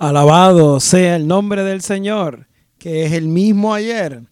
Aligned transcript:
Alabado 0.00 0.78
sea 0.78 1.16
el 1.16 1.26
nombre 1.26 1.64
del 1.64 1.82
Señor, 1.82 2.46
que 2.78 3.04
es 3.04 3.12
el 3.14 3.26
mismo 3.26 3.74
ayer, 3.74 4.28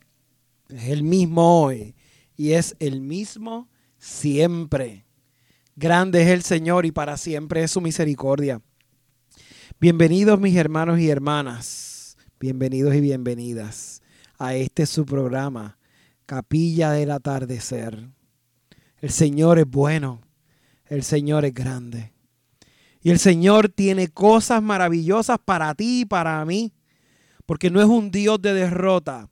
es 0.69 0.85
el 0.91 1.03
mismo 1.03 1.61
hoy 1.61 1.97
y 2.37 2.53
es 2.53 2.77
el 2.79 3.01
mismo 3.01 3.69
siempre. 3.99 5.07
Grande 5.75 6.23
es 6.23 6.29
el 6.29 6.43
Señor 6.43 6.87
y 6.87 6.93
para 6.93 7.17
siempre 7.17 7.65
es 7.65 7.73
su 7.73 7.81
misericordia. 7.81 8.63
Bienvenidos 9.81 10.39
mis 10.39 10.55
hermanos 10.55 11.01
y 11.01 11.11
hermanas, 11.11 12.17
bienvenidos 12.39 12.95
y 12.95 13.01
bienvenidas 13.01 14.03
a 14.39 14.55
este 14.55 14.87
su 14.87 15.05
programa, 15.05 15.79
Capilla 16.27 16.93
del 16.93 17.11
Atardecer. 17.11 18.09
El 18.99 19.11
Señor 19.11 19.59
es 19.59 19.69
bueno, 19.69 20.21
el 20.85 21.03
Señor 21.03 21.45
es 21.45 21.55
grande. 21.55 22.16
Y 23.03 23.11
el 23.11 23.19
Señor 23.19 23.69
tiene 23.69 24.09
cosas 24.09 24.63
maravillosas 24.63 25.39
para 25.45 25.75
ti 25.75 26.01
y 26.01 26.05
para 26.05 26.45
mí. 26.45 26.73
Porque 27.45 27.71
no 27.71 27.81
es 27.81 27.87
un 27.87 28.11
Dios 28.11 28.41
de 28.43 28.53
derrota. 28.53 29.29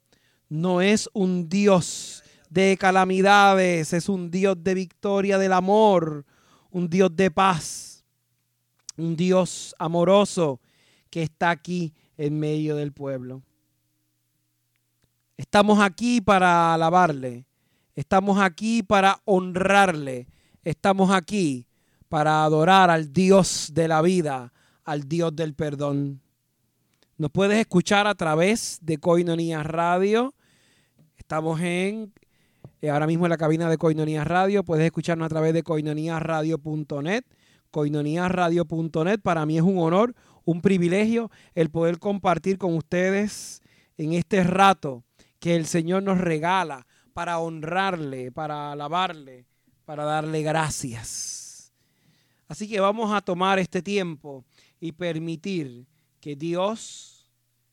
No 0.48 0.80
es 0.80 1.08
un 1.12 1.48
Dios 1.48 2.22
de 2.50 2.76
calamidades. 2.78 3.92
Es 3.92 4.08
un 4.08 4.30
Dios 4.30 4.56
de 4.62 4.74
victoria 4.74 5.38
del 5.38 5.52
amor. 5.52 6.24
Un 6.70 6.88
Dios 6.88 7.14
de 7.16 7.30
paz. 7.30 8.04
Un 8.96 9.16
Dios 9.16 9.74
amoroso 9.78 10.60
que 11.10 11.22
está 11.22 11.50
aquí 11.50 11.92
en 12.16 12.38
medio 12.38 12.76
del 12.76 12.92
pueblo. 12.92 13.42
Estamos 15.36 15.80
aquí 15.80 16.20
para 16.20 16.74
alabarle. 16.74 17.44
Estamos 17.96 18.40
aquí 18.40 18.82
para 18.82 19.20
honrarle. 19.24 20.28
Estamos 20.62 21.10
aquí 21.10 21.66
para 22.14 22.44
adorar 22.44 22.90
al 22.90 23.12
Dios 23.12 23.72
de 23.74 23.88
la 23.88 24.00
vida, 24.00 24.52
al 24.84 25.08
Dios 25.08 25.34
del 25.34 25.52
perdón. 25.52 26.20
Nos 27.18 27.32
puedes 27.32 27.58
escuchar 27.58 28.06
a 28.06 28.14
través 28.14 28.78
de 28.82 28.98
Coinonía 28.98 29.64
Radio. 29.64 30.32
Estamos 31.16 31.60
en 31.60 32.12
eh, 32.80 32.90
ahora 32.90 33.08
mismo 33.08 33.26
en 33.26 33.30
la 33.30 33.36
cabina 33.36 33.68
de 33.68 33.78
Coinonía 33.78 34.22
Radio. 34.22 34.62
Puedes 34.62 34.84
escucharnos 34.84 35.26
a 35.26 35.28
través 35.28 35.54
de 35.54 35.64
coinoniaradio.net. 35.64 37.24
Coinoniaradio.net. 37.72 39.18
Para 39.20 39.44
mí 39.44 39.56
es 39.56 39.64
un 39.64 39.78
honor, 39.78 40.14
un 40.44 40.62
privilegio 40.62 41.32
el 41.56 41.70
poder 41.70 41.98
compartir 41.98 42.58
con 42.58 42.76
ustedes 42.76 43.60
en 43.98 44.12
este 44.12 44.44
rato 44.44 45.02
que 45.40 45.56
el 45.56 45.66
Señor 45.66 46.04
nos 46.04 46.18
regala 46.18 46.86
para 47.12 47.40
honrarle, 47.40 48.30
para 48.30 48.70
alabarle, 48.70 49.46
para 49.84 50.04
darle 50.04 50.42
gracias. 50.44 51.43
Así 52.48 52.68
que 52.68 52.80
vamos 52.80 53.12
a 53.12 53.20
tomar 53.20 53.58
este 53.58 53.82
tiempo 53.82 54.44
y 54.80 54.92
permitir 54.92 55.86
que 56.20 56.36
Dios 56.36 57.30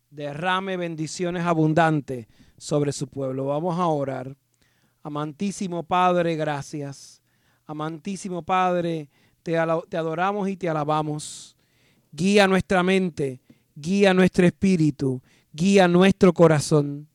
derrame 0.09 0.77
bendiciones 0.77 1.45
abundantes 1.45 2.27
sobre 2.57 2.91
su 2.91 3.07
pueblo. 3.07 3.45
Vamos 3.45 3.79
a 3.79 3.87
orar. 3.87 4.35
Amantísimo 5.03 5.83
Padre, 5.83 6.35
gracias. 6.35 7.21
Amantísimo 7.65 8.43
Padre, 8.43 9.09
te, 9.43 9.57
adoramos 9.57 10.47
y 10.49 10.57
te 10.57 10.69
alabamos. 10.69 11.55
Guía 12.11 12.47
nuestra 12.47 12.83
mente, 12.83 13.41
guía 13.75 14.13
nuestro 14.13 14.45
espíritu, 14.45 15.21
guía 15.53 15.87
nuestro 15.87 16.33
corazón, 16.33 17.07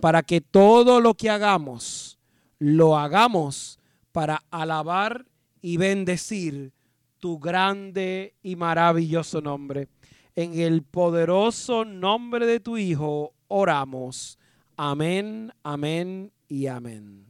para 0.00 0.22
que 0.22 0.40
todo 0.40 1.00
lo 1.00 1.14
que 1.14 1.28
hagamos, 1.28 2.18
lo 2.58 2.96
hagamos 2.96 3.78
para 4.12 4.42
alabar 4.50 5.26
y 5.60 5.76
bendecir 5.76 6.72
tu 7.18 7.38
grande 7.38 8.34
y 8.42 8.56
maravilloso 8.56 9.40
nombre. 9.40 9.88
En 10.34 10.58
el 10.58 10.82
poderoso 10.82 11.84
nombre 11.84 12.46
de 12.46 12.60
tu 12.60 12.76
Hijo 12.76 13.34
oramos. 13.48 14.38
Amén, 14.76 15.52
amén 15.62 16.32
y 16.48 16.66
amén. 16.66 17.26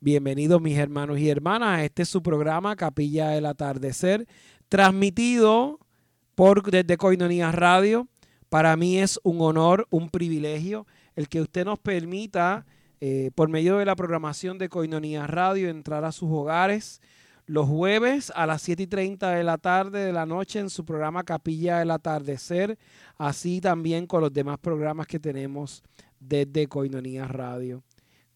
Bienvenidos 0.00 0.62
mis 0.62 0.78
hermanos 0.78 1.18
y 1.18 1.28
hermanas 1.28 1.82
este 1.82 2.02
es 2.02 2.08
su 2.08 2.22
programa 2.22 2.76
Capilla 2.76 3.30
del 3.30 3.46
Atardecer, 3.46 4.28
transmitido 4.68 5.80
por 6.36 6.62
desde 6.70 6.96
Coinonía 6.96 7.50
Radio. 7.50 8.06
Para 8.48 8.76
mí 8.76 8.98
es 8.98 9.18
un 9.24 9.40
honor, 9.40 9.88
un 9.90 10.08
privilegio 10.08 10.86
el 11.18 11.28
que 11.28 11.40
usted 11.40 11.64
nos 11.64 11.80
permita, 11.80 12.64
eh, 13.00 13.32
por 13.34 13.48
medio 13.48 13.78
de 13.78 13.84
la 13.84 13.96
programación 13.96 14.56
de 14.56 14.68
Coinonía 14.68 15.26
Radio, 15.26 15.68
entrar 15.68 16.04
a 16.04 16.12
sus 16.12 16.30
hogares, 16.30 17.00
los 17.48 17.66
jueves 17.66 18.30
a 18.36 18.46
las 18.46 18.60
7 18.60 18.82
y 18.82 18.86
30 18.86 19.30
de 19.30 19.42
la 19.42 19.56
tarde 19.56 20.04
de 20.04 20.12
la 20.12 20.26
noche 20.26 20.60
en 20.60 20.68
su 20.68 20.84
programa 20.84 21.24
Capilla 21.24 21.78
del 21.78 21.90
Atardecer, 21.90 22.78
así 23.16 23.62
también 23.62 24.06
con 24.06 24.20
los 24.20 24.32
demás 24.32 24.58
programas 24.58 25.06
que 25.06 25.18
tenemos 25.18 25.82
desde 26.20 26.66
Coinonía 26.66 27.26
Radio. 27.26 27.82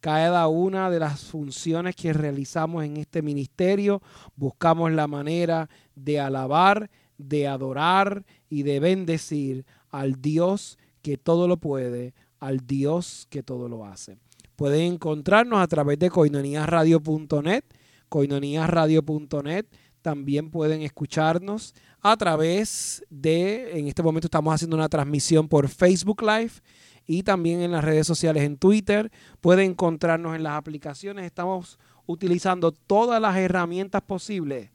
Cada 0.01 0.49
una 0.49 0.91
de 0.91 0.99
las 0.99 1.25
funciones 1.25 1.95
que 1.95 2.15
realizamos 2.15 2.85
en 2.85 2.97
este 2.97 3.21
ministerio, 3.21 4.01
buscamos 4.35 4.91
la 4.91 5.07
manera 5.07 5.69
de 5.95 6.19
alabar, 6.19 6.91
de 7.19 7.47
adorar 7.47 8.25
y 8.49 8.63
de 8.63 8.81
bendecir 8.81 9.67
al 9.91 10.23
Dios 10.23 10.79
que 11.03 11.19
todo 11.19 11.47
lo 11.49 11.59
puede, 11.59 12.15
al 12.41 12.67
Dios 12.67 13.27
que 13.29 13.43
todo 13.43 13.69
lo 13.69 13.85
hace. 13.85 14.17
Pueden 14.57 14.95
encontrarnos 14.95 15.61
a 15.61 15.67
través 15.67 15.99
de 15.99 16.09
coinoniasradio.net 16.09 17.65
coinoniasradio.net. 18.13 19.67
También 20.03 20.51
pueden 20.51 20.83
escucharnos 20.83 21.75
a 22.03 22.15
través 22.19 23.03
de, 23.09 23.79
en 23.79 23.89
este 23.89 24.03
momento 24.03 24.27
estamos 24.27 24.55
haciendo 24.55 24.77
una 24.77 24.91
transmisión 24.91 25.49
por 25.49 25.69
Facebook 25.69 26.21
Live 26.21 26.53
y 27.07 27.23
también 27.23 27.63
en 27.63 27.73
las 27.73 27.83
redes 27.83 28.07
sociales 28.07 28.43
en 28.43 28.59
Twitter. 28.59 29.11
Pueden 29.41 29.71
encontrarnos 29.71 30.37
en 30.37 30.43
las 30.43 30.59
aplicaciones. 30.59 31.25
Estamos 31.25 31.79
utilizando 32.05 32.73
todas 32.73 33.19
las 33.19 33.35
herramientas 33.37 34.03
posibles. 34.03 34.71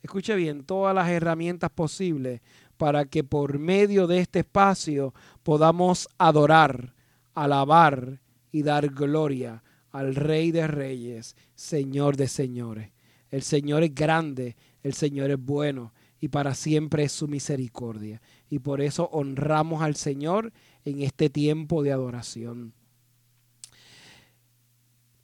Escuche 0.00 0.36
bien, 0.36 0.62
todas 0.62 0.94
las 0.94 1.08
herramientas 1.08 1.70
posibles 1.70 2.40
para 2.76 3.04
que 3.06 3.24
por 3.24 3.58
medio 3.58 4.06
de 4.06 4.20
este 4.20 4.40
espacio 4.40 5.12
podamos 5.42 6.08
adorar, 6.18 6.94
alabar 7.34 8.20
y 8.52 8.62
dar 8.62 8.88
gloria 8.90 9.64
al 9.96 10.14
Rey 10.14 10.50
de 10.50 10.66
Reyes, 10.66 11.36
Señor 11.54 12.16
de 12.16 12.28
Señores. 12.28 12.92
El 13.30 13.42
Señor 13.42 13.82
es 13.82 13.94
grande, 13.94 14.56
el 14.82 14.94
Señor 14.94 15.30
es 15.30 15.38
bueno 15.38 15.92
y 16.20 16.28
para 16.28 16.54
siempre 16.54 17.04
es 17.04 17.12
su 17.12 17.28
misericordia. 17.28 18.20
Y 18.50 18.58
por 18.58 18.80
eso 18.80 19.08
honramos 19.12 19.82
al 19.82 19.96
Señor 19.96 20.52
en 20.84 21.02
este 21.02 21.30
tiempo 21.30 21.82
de 21.82 21.92
adoración. 21.92 22.74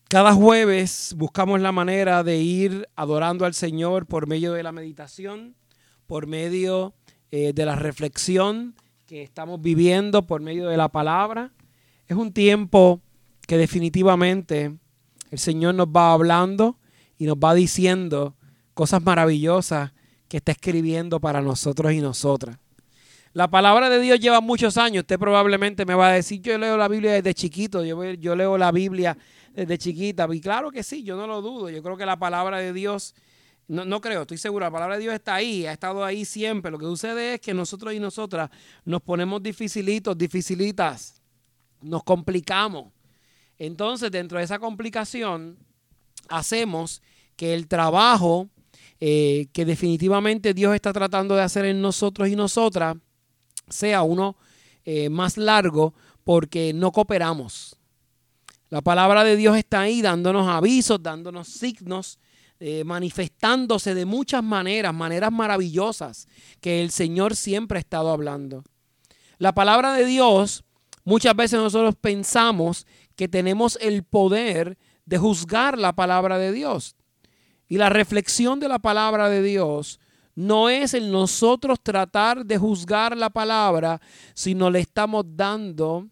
Cada 0.09 0.35
jueves 0.35 1.15
buscamos 1.17 1.61
la 1.61 1.73
manera 1.73 2.23
de 2.23 2.39
ir 2.39 2.89
adorando 2.97 3.47
al 3.47 3.55
Señor 3.55 4.07
por 4.07 4.27
medio 4.27 4.53
de 4.53 4.63
la 4.63 4.73
meditación, 4.73 5.55
por 6.07 6.27
medio 6.27 6.95
eh, 7.31 7.53
de 7.55 7.65
la 7.65 7.77
reflexión 7.77 8.75
que 9.07 9.23
estamos 9.23 9.61
viviendo, 9.61 10.27
por 10.27 10.43
medio 10.43 10.69
de 10.69 10.77
la 10.77 10.91
palabra. 10.91 11.53
Es 12.09 12.17
un 12.17 12.33
tiempo 12.33 13.01
que 13.47 13.57
definitivamente 13.57 14.77
el 15.31 15.39
Señor 15.39 15.75
nos 15.75 15.89
va 15.89 16.13
hablando 16.13 16.79
y 17.19 17.27
nos 17.27 17.37
va 17.37 17.55
diciendo 17.55 18.37
cosas 18.75 19.03
maravillosas 19.03 19.93
que 20.29 20.39
está 20.39 20.53
escribiendo 20.53 21.21
para 21.21 21.41
nosotros 21.41 21.93
y 21.93 22.01
nosotras. 22.01 22.59
La 23.35 23.49
palabra 23.49 23.89
de 23.89 23.99
Dios 23.99 24.21
lleva 24.21 24.43
muchos 24.43 24.77
años. 24.77 25.03
Usted 25.03 25.19
probablemente 25.19 25.87
me 25.87 25.95
va 25.95 26.09
a 26.09 26.13
decir, 26.13 26.43
yo 26.43 26.59
leo 26.59 26.77
la 26.77 26.89
Biblia 26.89 27.13
desde 27.13 27.33
chiquito, 27.33 27.83
yo, 27.83 28.37
leo 28.37 28.59
la 28.59 28.71
Biblia 28.73 29.17
desde 29.55 29.79
chiquita. 29.79 30.29
Y 30.31 30.41
claro 30.41 30.71
que 30.71 30.83
sí, 30.83 31.03
yo 31.03 31.17
no 31.17 31.27
lo 31.27 31.41
dudo. 31.41 31.71
Yo 31.71 31.83
creo 31.83 31.97
que 31.97 32.05
la 32.05 32.19
palabra 32.19 32.59
de 32.59 32.75
Dios, 32.75 33.15
no, 33.69 33.87
no 33.87 34.03
creo, 34.03 34.23
estoy 34.23 34.37
seguro, 34.37 34.67
la 34.67 34.71
palabra 34.71 34.97
de 34.97 35.03
Dios 35.03 35.15
está 35.15 35.37
ahí, 35.37 35.65
ha 35.65 35.73
estado 35.73 36.05
ahí 36.05 36.27
siempre. 36.27 36.71
Lo 36.71 36.79
que 36.79 36.85
sucede 36.85 37.35
es 37.35 37.41
que 37.41 37.55
nosotros 37.55 37.95
y 37.95 38.01
nosotras 38.01 38.51
nos 38.85 39.01
ponemos 39.01 39.43
dificilitos, 39.43 40.17
dificilitas, 40.19 41.23
nos 41.81 42.05
complicamos. 42.05 42.93
Entonces, 43.65 44.11
dentro 44.11 44.39
de 44.39 44.45
esa 44.45 44.59
complicación, 44.59 45.57
hacemos 46.29 47.01
que 47.37 47.55
el 47.55 47.69
trabajo 47.69 48.49
eh, 48.99 49.47
que 49.53 49.65
definitivamente 49.65 50.53
Dios 50.53 50.75
está 50.75 50.93
tratando 50.93 51.37
de 51.37 51.43
hacer 51.43 51.67
en 51.67 51.81
nosotros 51.81 52.29
y 52.29 52.35
nosotras 52.35 52.97
sea 53.69 54.03
uno 54.03 54.37
eh, 54.85 55.09
más 55.11 55.37
largo 55.37 55.95
porque 56.25 56.73
no 56.73 56.91
cooperamos. 56.91 57.77
La 58.69 58.81
palabra 58.81 59.23
de 59.23 59.37
Dios 59.37 59.57
está 59.57 59.83
ahí 59.83 60.03
dándonos 60.03 60.49
avisos, 60.49 61.01
dándonos 61.01 61.47
signos, 61.47 62.19
eh, 62.59 62.83
manifestándose 62.83 63.95
de 63.95 64.07
muchas 64.07 64.43
maneras, 64.43 64.93
maneras 64.93 65.31
maravillosas 65.31 66.27
que 66.61 66.83
el 66.83 66.91
Señor 66.91 67.37
siempre 67.37 67.79
ha 67.79 67.81
estado 67.81 68.11
hablando. 68.11 68.65
La 69.39 69.55
palabra 69.55 69.93
de 69.93 70.05
Dios, 70.05 70.65
muchas 71.05 71.37
veces 71.37 71.61
nosotros 71.61 71.95
pensamos 72.01 72.87
que 73.15 73.29
tenemos 73.29 73.79
el 73.81 74.05
poder 74.05 74.79
de 75.07 75.19
juzgar 75.19 75.79
la 75.79 75.93
palabra 75.93 76.39
de 76.39 76.53
Dios. 76.53 76.97
Y 77.69 77.79
la 77.79 77.89
reflexión 77.89 78.61
de 78.61 78.69
la 78.69 78.79
palabra 78.79 79.29
de 79.29 79.43
Dios 79.43 79.99
no 80.35 80.69
es 80.69 80.95
el 80.95 81.11
nosotros 81.11 81.79
tratar 81.83 82.45
de 82.45 82.59
juzgar 82.59 83.17
la 83.17 83.31
palabra, 83.31 84.01
sino 84.35 84.71
le 84.71 84.81
estamos 84.81 85.25
dando 85.29 86.09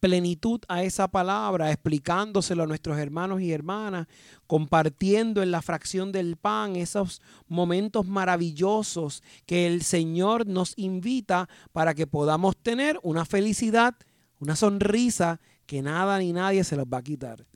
plenitud 0.00 0.60
a 0.68 0.82
esa 0.82 1.08
palabra, 1.08 1.70
explicándoselo 1.70 2.64
a 2.64 2.66
nuestros 2.66 2.98
hermanos 2.98 3.40
y 3.40 3.52
hermanas, 3.52 4.06
compartiendo 4.46 5.42
en 5.42 5.50
la 5.50 5.62
fracción 5.62 6.12
del 6.12 6.36
pan 6.36 6.76
esos 6.76 7.22
momentos 7.46 8.06
maravillosos 8.06 9.22
que 9.46 9.66
el 9.66 9.82
Señor 9.82 10.46
nos 10.46 10.72
invita 10.76 11.48
para 11.72 11.94
que 11.94 12.06
podamos 12.06 12.56
tener 12.56 12.98
una 13.02 13.24
felicidad, 13.24 13.94
una 14.40 14.56
sonrisa 14.56 15.40
que 15.66 15.82
nada 15.82 16.18
ni 16.18 16.32
nadie 16.32 16.64
se 16.64 16.76
los 16.76 16.86
va 16.86 16.98
a 16.98 17.02
quitar. 17.02 17.46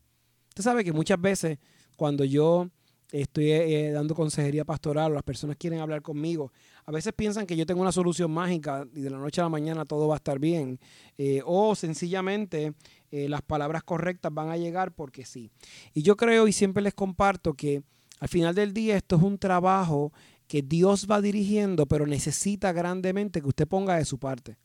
Usted 0.48 0.64
sabe 0.64 0.84
que 0.84 0.92
muchas 0.92 1.20
veces 1.20 1.58
cuando 1.96 2.24
yo 2.24 2.68
estoy 3.12 3.50
eh, 3.50 3.90
dando 3.92 4.14
consejería 4.14 4.64
pastoral 4.64 5.12
o 5.12 5.14
las 5.14 5.22
personas 5.22 5.56
quieren 5.56 5.80
hablar 5.80 6.02
conmigo, 6.02 6.52
a 6.84 6.92
veces 6.92 7.12
piensan 7.12 7.46
que 7.46 7.56
yo 7.56 7.66
tengo 7.66 7.80
una 7.80 7.92
solución 7.92 8.30
mágica 8.30 8.86
y 8.94 9.00
de 9.00 9.10
la 9.10 9.18
noche 9.18 9.40
a 9.40 9.44
la 9.44 9.50
mañana 9.50 9.84
todo 9.84 10.08
va 10.08 10.14
a 10.14 10.18
estar 10.18 10.38
bien. 10.38 10.78
Eh, 11.18 11.42
o 11.44 11.74
sencillamente 11.74 12.74
eh, 13.10 13.28
las 13.28 13.42
palabras 13.42 13.82
correctas 13.82 14.32
van 14.32 14.50
a 14.50 14.56
llegar 14.56 14.92
porque 14.92 15.24
sí. 15.24 15.50
Y 15.94 16.02
yo 16.02 16.16
creo 16.16 16.48
y 16.48 16.52
siempre 16.52 16.82
les 16.82 16.94
comparto 16.94 17.54
que 17.54 17.82
al 18.18 18.28
final 18.28 18.54
del 18.54 18.72
día 18.72 18.96
esto 18.96 19.16
es 19.16 19.22
un 19.22 19.38
trabajo 19.38 20.12
que 20.46 20.62
Dios 20.62 21.06
va 21.08 21.20
dirigiendo, 21.20 21.86
pero 21.86 22.06
necesita 22.06 22.72
grandemente 22.72 23.40
que 23.40 23.48
usted 23.48 23.68
ponga 23.68 23.96
de 23.96 24.04
su 24.04 24.18
parte. 24.18 24.56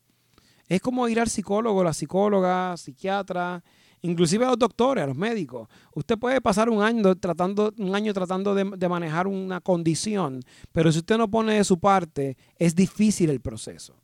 Es 0.68 0.82
como 0.82 1.08
ir 1.08 1.20
al 1.20 1.30
psicólogo, 1.30 1.84
la 1.84 1.94
psicóloga, 1.94 2.76
psiquiatra, 2.78 3.64
inclusive 4.02 4.46
a 4.46 4.50
los 4.50 4.60
doctores, 4.60 5.04
a 5.04 5.08
los 5.08 5.16
médicos. 5.16 5.68
Usted 5.94 6.18
puede 6.18 6.42
pasar 6.42 6.70
un 6.70 6.82
año 6.82 7.16
tratando, 7.16 7.74
un 7.78 7.96
año 7.96 8.14
tratando 8.14 8.56
de, 8.56 8.72
de, 8.76 8.90
manejar 8.90 9.28
una 9.28 9.62
condición, 9.62 10.42
pero 10.72 10.92
si 10.92 11.00
usted 11.00 11.18
no 11.18 11.30
pone 11.30 11.56
de 11.56 11.64
su 11.64 11.80
parte, 11.80 12.38
es 12.58 12.76
difícil 12.76 13.30
el 13.30 13.42
proceso. 13.42 13.96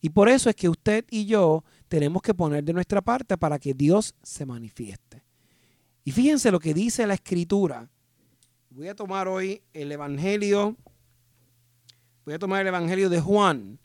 Y 0.00 0.10
por 0.10 0.28
eso 0.28 0.48
es 0.48 0.56
que 0.56 0.68
usted 0.68 1.04
y 1.10 1.26
yo 1.26 1.64
tenemos 1.88 2.22
que 2.22 2.34
poner 2.34 2.62
de 2.64 2.72
nuestra 2.72 3.00
parte 3.00 3.36
para 3.36 3.58
que 3.58 3.74
Dios 3.74 4.14
se 4.22 4.46
manifieste. 4.46 5.24
Y 6.04 6.12
fíjense 6.12 6.50
lo 6.50 6.60
que 6.60 6.72
dice 6.72 7.06
la 7.06 7.14
escritura. 7.14 7.90
Voy 8.70 8.88
a 8.88 8.94
tomar 8.94 9.26
hoy 9.26 9.62
el 9.72 9.90
Evangelio, 9.90 10.76
voy 12.24 12.34
a 12.34 12.38
tomar 12.38 12.60
el 12.60 12.68
Evangelio 12.68 13.08
de 13.10 13.20
Juan, 13.20 13.80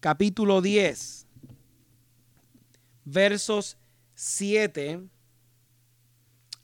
capítulo 0.00 0.60
10, 0.60 1.23
versos 3.04 3.76
7 4.14 5.00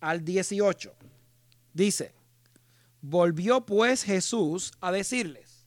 al 0.00 0.24
18. 0.24 0.92
Dice, 1.72 2.12
volvió 3.00 3.64
pues 3.66 4.02
Jesús 4.02 4.72
a 4.80 4.92
decirles, 4.92 5.66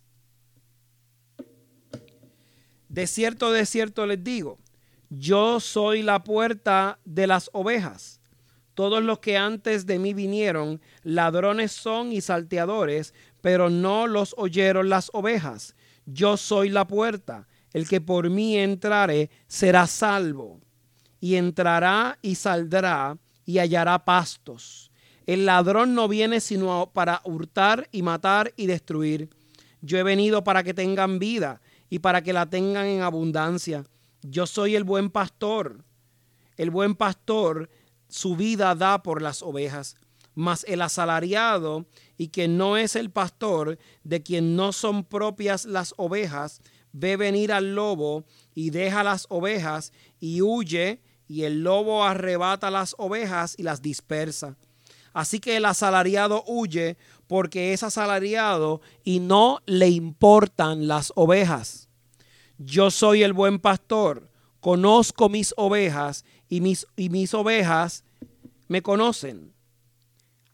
de 2.89 3.07
cierto, 3.07 3.51
de 3.51 3.65
cierto 3.65 4.05
les 4.05 4.23
digo, 4.23 4.59
yo 5.09 5.59
soy 5.59 6.01
la 6.01 6.23
puerta 6.23 6.99
de 7.05 7.27
las 7.27 7.49
ovejas. 7.53 8.19
Todos 8.73 9.03
los 9.03 9.19
que 9.19 9.37
antes 9.37 9.85
de 9.85 9.99
mí 9.99 10.13
vinieron, 10.13 10.81
ladrones 11.03 11.71
son 11.71 12.11
y 12.11 12.21
salteadores, 12.21 13.13
pero 13.41 13.69
no 13.69 14.07
los 14.07 14.33
oyeron 14.37 14.89
las 14.89 15.11
ovejas. 15.13 15.75
Yo 16.05 16.37
soy 16.37 16.69
la 16.69 16.87
puerta. 16.87 17.47
El 17.73 17.87
que 17.87 17.99
por 17.99 18.29
mí 18.29 18.57
entrare 18.57 19.29
será 19.47 19.87
salvo. 19.87 20.61
Y 21.19 21.35
entrará 21.35 22.19
y 22.21 22.35
saldrá 22.35 23.17
y 23.45 23.59
hallará 23.59 24.05
pastos. 24.05 24.91
El 25.25 25.45
ladrón 25.45 25.95
no 25.95 26.07
viene 26.07 26.39
sino 26.39 26.91
para 26.93 27.21
hurtar 27.23 27.87
y 27.91 28.01
matar 28.01 28.53
y 28.57 28.67
destruir. 28.67 29.29
Yo 29.81 29.97
he 29.97 30.03
venido 30.03 30.43
para 30.43 30.63
que 30.63 30.73
tengan 30.73 31.19
vida 31.19 31.61
y 31.89 31.99
para 31.99 32.21
que 32.21 32.33
la 32.33 32.45
tengan 32.45 32.85
en 32.85 33.01
abundancia. 33.01 33.85
Yo 34.21 34.45
soy 34.45 34.75
el 34.75 34.83
buen 34.83 35.09
pastor. 35.09 35.83
El 36.57 36.69
buen 36.71 36.95
pastor 36.95 37.69
su 38.13 38.35
vida 38.35 38.75
da 38.75 39.01
por 39.01 39.23
las 39.23 39.41
ovejas. 39.41 39.95
Mas 40.35 40.65
el 40.67 40.81
asalariado 40.81 41.85
y 42.17 42.27
que 42.27 42.47
no 42.47 42.77
es 42.77 42.95
el 42.95 43.09
pastor, 43.09 43.79
de 44.03 44.21
quien 44.21 44.55
no 44.55 44.71
son 44.71 45.03
propias 45.03 45.65
las 45.65 45.93
ovejas, 45.97 46.61
ve 46.93 47.17
venir 47.17 47.51
al 47.51 47.75
lobo 47.75 48.23
y 48.55 48.69
deja 48.69 49.03
las 49.03 49.25
ovejas 49.29 49.91
y 50.19 50.41
huye 50.41 51.01
y 51.27 51.43
el 51.43 51.63
lobo 51.63 52.03
arrebata 52.03 52.71
las 52.71 52.95
ovejas 52.97 53.55
y 53.57 53.63
las 53.63 53.81
dispersa. 53.81 54.55
Así 55.11 55.39
que 55.39 55.57
el 55.57 55.65
asalariado 55.65 56.43
huye 56.47 56.97
porque 57.27 57.73
es 57.73 57.83
asalariado 57.83 58.81
y 59.03 59.19
no 59.19 59.59
le 59.65 59.89
importan 59.89 60.87
las 60.87 61.11
ovejas. 61.15 61.89
Yo 62.57 62.91
soy 62.91 63.23
el 63.23 63.33
buen 63.33 63.59
pastor, 63.59 64.29
conozco 64.59 65.29
mis 65.29 65.53
ovejas 65.57 66.25
y 66.47 66.61
mis, 66.61 66.87
y 66.95 67.09
mis 67.09 67.33
ovejas 67.33 68.03
me 68.67 68.81
conocen. 68.81 69.53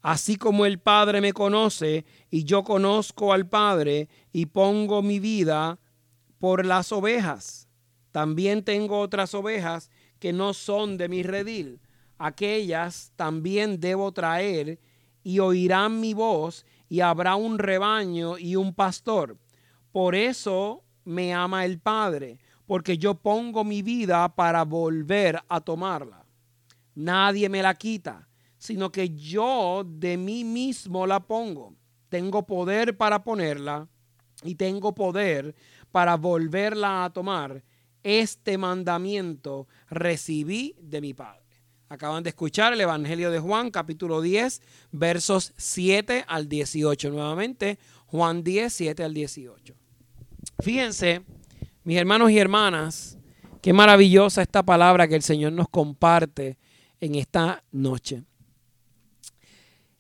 Así 0.02 0.38
como 0.38 0.66
el 0.66 0.80
Padre 0.80 1.20
me 1.20 1.34
conoce 1.34 2.06
y 2.32 2.46
yo 2.46 2.64
conozco 2.64 3.34
al 3.34 3.48
Padre 3.48 4.08
y 4.32 4.46
pongo 4.46 5.02
mi 5.02 5.20
vida 5.20 5.78
por 6.40 6.66
las 6.66 6.92
ovejas. 6.92 7.68
También 8.12 8.64
tengo 8.64 9.00
otras 9.00 9.36
ovejas 9.36 9.92
que 10.20 10.34
no 10.34 10.54
son 10.54 10.98
de 10.98 11.10
mi 11.10 11.22
redil. 11.24 11.80
Aquellas 12.18 13.14
también 13.16 13.80
debo 13.80 14.12
traer 14.12 14.80
y 15.24 15.40
oirán 15.40 16.00
mi 16.00 16.14
voz 16.14 16.66
y 16.90 17.02
habrá 17.02 17.36
un 17.36 17.60
rebaño 17.60 18.38
y 18.38 18.56
un 18.56 18.74
pastor. 18.74 19.38
Por 19.92 20.16
eso 20.16 20.84
me 21.06 21.34
ama 21.34 21.66
el 21.66 21.80
Padre, 21.80 22.40
porque 22.66 22.98
yo 22.98 23.16
pongo 23.16 23.64
mi 23.64 23.82
vida 23.82 24.36
para 24.36 24.64
volver 24.64 25.40
a 25.48 25.62
tomarla. 25.62 26.26
Nadie 26.96 27.48
me 27.50 27.62
la 27.62 27.76
quita, 27.76 28.28
sino 28.58 28.92
que 28.92 29.10
yo 29.10 29.84
de 29.86 30.18
mí 30.18 30.44
mismo 30.44 31.08
la 31.08 31.20
pongo. 31.20 31.76
Tengo 32.10 32.46
poder 32.46 32.98
para 32.98 33.24
ponerla 33.24 33.88
y 34.44 34.56
tengo 34.56 34.94
poder 34.94 35.56
para 35.92 36.16
volverla 36.16 37.06
a 37.06 37.10
tomar 37.10 37.64
este 38.04 38.58
mandamiento 38.58 39.68
recibí 39.90 40.76
de 40.80 41.02
mi 41.02 41.14
Padre. 41.14 41.44
Acaban 41.90 42.24
de 42.24 42.30
escuchar 42.30 42.74
el 42.74 42.82
Evangelio 42.82 43.32
de 43.32 43.40
Juan, 43.40 43.72
capítulo 43.72 44.22
10, 44.22 44.62
versos 44.92 45.54
7 45.58 46.24
al 46.28 46.48
18. 46.48 47.10
Nuevamente, 47.10 47.80
Juan 48.06 48.44
10, 48.44 48.72
7 48.72 49.04
al 49.04 49.14
18. 49.14 49.74
Fíjense, 50.62 51.24
mis 51.84 51.98
hermanos 51.98 52.30
y 52.30 52.38
hermanas, 52.38 53.18
qué 53.62 53.74
maravillosa 53.74 54.44
esta 54.44 54.62
palabra 54.64 55.08
que 55.08 55.16
el 55.16 55.24
Señor 55.24 55.54
nos 55.54 55.68
comparte 55.68 56.58
en 57.00 57.16
esta 57.16 57.64
noche. 57.72 58.24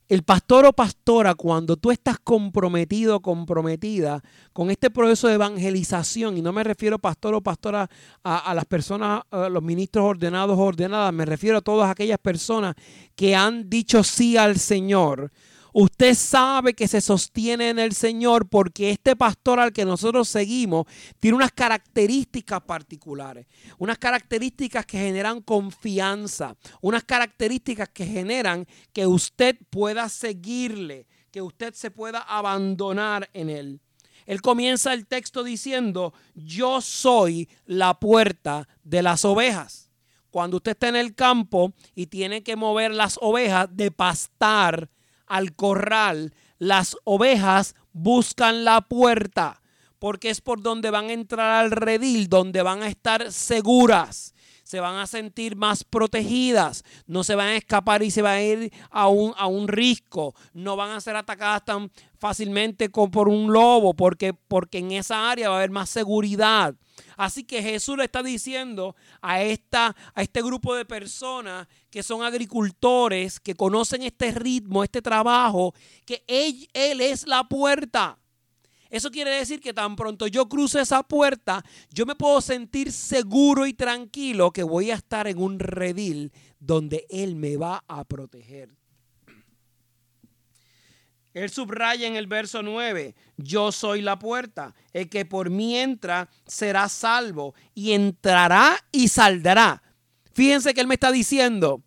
El 0.09 0.23
pastor 0.23 0.65
o 0.65 0.73
pastora, 0.73 1.35
cuando 1.35 1.77
tú 1.77 1.91
estás 1.91 2.17
comprometido, 2.17 3.19
comprometida 3.19 4.23
con 4.53 4.71
este 4.71 4.89
proceso 4.89 5.27
de 5.27 5.35
evangelización, 5.35 6.35
y 6.35 6.41
no 6.41 6.51
me 6.51 6.63
refiero 6.63 6.97
pastor 6.97 7.35
o 7.35 7.41
pastora 7.41 7.87
a, 8.23 8.51
las 8.55 8.65
personas, 8.65 9.21
los 9.31 9.61
ministros 9.61 10.03
ordenados 10.03 10.57
o 10.57 10.61
ordenadas, 10.61 11.13
me 11.13 11.25
refiero 11.25 11.59
a 11.59 11.61
todas 11.61 11.91
aquellas 11.91 12.17
personas 12.17 12.73
que 13.15 13.35
han 13.35 13.69
dicho 13.69 14.03
sí 14.03 14.35
al 14.35 14.57
Señor, 14.57 15.31
Usted 15.73 16.15
sabe 16.15 16.73
que 16.73 16.87
se 16.87 17.01
sostiene 17.01 17.69
en 17.69 17.79
el 17.79 17.93
Señor 17.93 18.49
porque 18.49 18.89
este 18.89 19.15
pastor 19.15 19.59
al 19.59 19.73
que 19.73 19.85
nosotros 19.85 20.27
seguimos 20.27 20.85
tiene 21.19 21.37
unas 21.37 21.51
características 21.51 22.61
particulares, 22.61 23.45
unas 23.77 23.97
características 23.97 24.85
que 24.85 24.97
generan 24.97 25.41
confianza, 25.41 26.55
unas 26.81 27.03
características 27.03 27.89
que 27.89 28.05
generan 28.05 28.65
que 28.93 29.05
usted 29.05 29.57
pueda 29.69 30.09
seguirle, 30.09 31.07
que 31.31 31.41
usted 31.41 31.73
se 31.73 31.91
pueda 31.91 32.19
abandonar 32.19 33.29
en 33.33 33.49
él. 33.49 33.81
Él 34.25 34.41
comienza 34.41 34.93
el 34.93 35.07
texto 35.07 35.43
diciendo, 35.43 36.13
yo 36.35 36.81
soy 36.81 37.49
la 37.65 37.99
puerta 37.99 38.67
de 38.83 39.01
las 39.01 39.25
ovejas. 39.25 39.89
Cuando 40.29 40.57
usted 40.57 40.73
está 40.73 40.87
en 40.87 40.95
el 40.95 41.15
campo 41.15 41.73
y 41.95 42.07
tiene 42.07 42.43
que 42.43 42.55
mover 42.55 42.93
las 42.93 43.17
ovejas 43.21 43.67
de 43.71 43.89
pastar, 43.89 44.89
al 45.29 45.55
corral, 45.55 46.33
las 46.57 46.97
ovejas 47.05 47.75
buscan 47.93 48.65
la 48.65 48.81
puerta, 48.81 49.61
porque 49.99 50.29
es 50.29 50.41
por 50.41 50.61
donde 50.61 50.91
van 50.91 51.09
a 51.09 51.13
entrar 51.13 51.63
al 51.63 51.71
redil, 51.71 52.27
donde 52.27 52.61
van 52.61 52.83
a 52.83 52.89
estar 52.89 53.31
seguras 53.31 54.33
se 54.69 54.79
van 54.79 54.97
a 54.97 55.07
sentir 55.07 55.55
más 55.55 55.83
protegidas, 55.83 56.83
no 57.07 57.23
se 57.23 57.33
van 57.33 57.47
a 57.47 57.55
escapar 57.55 58.03
y 58.03 58.11
se 58.11 58.21
van 58.21 58.35
a 58.35 58.43
ir 58.43 58.71
a 58.91 59.07
un, 59.07 59.33
a 59.35 59.47
un 59.47 59.67
risco, 59.67 60.35
no 60.53 60.75
van 60.75 60.91
a 60.91 61.01
ser 61.01 61.15
atacadas 61.15 61.65
tan 61.65 61.91
fácilmente 62.19 62.89
como 62.89 63.09
por 63.09 63.29
un 63.29 63.51
lobo, 63.51 63.95
porque, 63.95 64.35
porque 64.35 64.77
en 64.77 64.91
esa 64.91 65.31
área 65.31 65.49
va 65.49 65.55
a 65.55 65.57
haber 65.57 65.71
más 65.71 65.89
seguridad. 65.89 66.75
Así 67.17 67.45
que 67.45 67.63
Jesús 67.63 67.97
le 67.97 68.03
está 68.03 68.21
diciendo 68.21 68.95
a, 69.23 69.41
esta, 69.41 69.95
a 70.13 70.21
este 70.21 70.43
grupo 70.43 70.75
de 70.75 70.85
personas 70.85 71.67
que 71.89 72.03
son 72.03 72.21
agricultores, 72.21 73.39
que 73.39 73.55
conocen 73.55 74.03
este 74.03 74.29
ritmo, 74.29 74.83
este 74.83 75.01
trabajo, 75.01 75.73
que 76.05 76.23
él, 76.27 76.69
él 76.73 77.01
es 77.01 77.25
la 77.25 77.43
puerta. 77.45 78.19
Eso 78.89 79.11
quiere 79.11 79.31
decir 79.31 79.59
que 79.59 79.73
tan 79.73 79.95
pronto 79.95 80.25
yo 80.27 80.49
cruce 80.49 80.81
esa 80.81 81.03
puerta, 81.03 81.63
yo 81.91 82.05
me 82.05 82.15
puedo 82.15 82.41
sentir 82.41 82.91
seguro 82.91 83.67
y 83.67 83.73
tranquilo 83.73 84.51
que 84.51 84.63
voy 84.63 84.89
a 84.89 84.95
estar 84.95 85.27
en 85.27 85.37
un 85.37 85.59
redil 85.59 86.31
donde 86.59 87.05
Él 87.09 87.35
me 87.35 87.55
va 87.57 87.83
a 87.87 88.03
proteger. 88.03 88.69
Él 91.33 91.49
subraya 91.51 92.07
en 92.07 92.15
el 92.15 92.25
verso 92.25 92.63
9, 92.63 93.15
yo 93.37 93.71
soy 93.71 94.01
la 94.01 94.17
puerta, 94.17 94.73
el 94.93 95.09
que 95.09 95.25
por 95.25 95.51
mí 95.51 95.77
entra 95.77 96.27
será 96.47 96.89
salvo 96.89 97.53
y 97.75 97.91
entrará 97.91 98.75
y 98.91 99.07
saldrá. 99.07 99.83
Fíjense 100.33 100.73
que 100.73 100.81
Él 100.81 100.87
me 100.87 100.95
está 100.95 101.11
diciendo, 101.11 101.83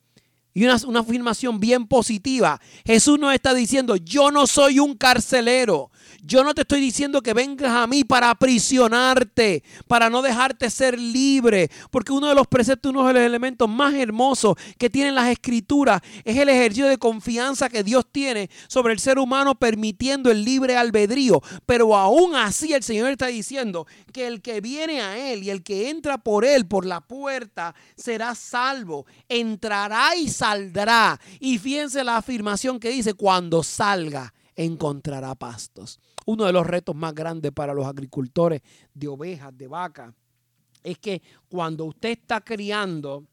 y 0.54 0.64
una, 0.64 0.76
una, 0.86 1.00
afirmación 1.00 1.58
bien 1.58 1.86
positiva. 1.86 2.60
Jesús 2.84 3.18
nos 3.18 3.34
está 3.34 3.54
diciendo, 3.54 3.96
yo 3.96 4.30
no 4.30 4.46
soy 4.46 4.78
un 4.78 4.96
carcelero, 4.96 5.90
yo 6.24 6.44
no 6.44 6.54
te 6.54 6.62
estoy 6.62 6.80
diciendo 6.80 7.20
que 7.20 7.34
vengas 7.34 7.72
a 7.72 7.86
mí 7.88 8.04
para 8.04 8.30
aprisionarte, 8.30 9.64
para 9.88 10.08
no 10.08 10.22
dejarte 10.22 10.70
ser 10.70 10.98
libre, 10.98 11.68
porque 11.90 12.12
uno 12.12 12.28
de 12.28 12.34
los 12.36 12.46
preceptos, 12.46 12.90
uno 12.90 13.06
de 13.08 13.14
los 13.14 13.22
elementos 13.22 13.68
más 13.68 13.94
hermosos 13.94 14.56
que 14.78 14.88
tienen 14.88 15.16
las 15.16 15.28
escrituras 15.28 16.00
es 16.24 16.36
el 16.36 16.48
ejercicio 16.48 16.86
de 16.86 16.96
confianza 16.96 17.68
que 17.68 17.82
Dios 17.82 18.06
tiene 18.10 18.50
sobre 18.68 18.92
el 18.92 19.00
ser 19.00 19.18
humano 19.18 19.56
permitiendo 19.56 20.30
el 20.30 20.44
libre 20.44 20.76
albedrío. 20.76 21.42
Pero 21.66 21.96
aún 21.96 22.36
así 22.36 22.72
el 22.72 22.84
Señor 22.84 23.10
está 23.10 23.26
diciendo 23.26 23.86
que 24.12 24.28
el 24.28 24.42
que 24.42 24.60
viene 24.60 25.00
a 25.00 25.32
Él 25.32 25.42
y 25.42 25.50
el 25.50 25.64
que 25.64 25.90
entra 25.90 26.18
por 26.18 26.44
Él, 26.44 26.66
por 26.66 26.86
la 26.86 27.00
puerta, 27.00 27.74
será 27.96 28.36
salvo, 28.36 29.06
entrará 29.28 30.14
y 30.14 30.28
saldrá. 30.28 31.20
Y 31.40 31.58
fíjense 31.58 32.04
la 32.04 32.18
afirmación 32.18 32.78
que 32.78 32.90
dice, 32.90 33.14
cuando 33.14 33.64
salga 33.64 34.32
encontrará 34.56 35.34
pastos. 35.34 35.98
Uno 36.26 36.44
de 36.44 36.52
los 36.52 36.66
retos 36.66 36.94
más 36.94 37.14
grandes 37.14 37.52
para 37.52 37.74
los 37.74 37.86
agricultores 37.86 38.62
de 38.94 39.08
ovejas, 39.08 39.56
de 39.56 39.68
vacas, 39.68 40.14
es 40.82 40.98
que 40.98 41.22
cuando 41.48 41.84
usted 41.84 42.10
está 42.10 42.40
criando, 42.40 43.24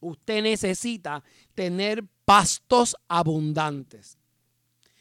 usted 0.00 0.42
necesita 0.42 1.22
tener 1.54 2.04
pastos 2.24 2.96
abundantes. 3.08 4.16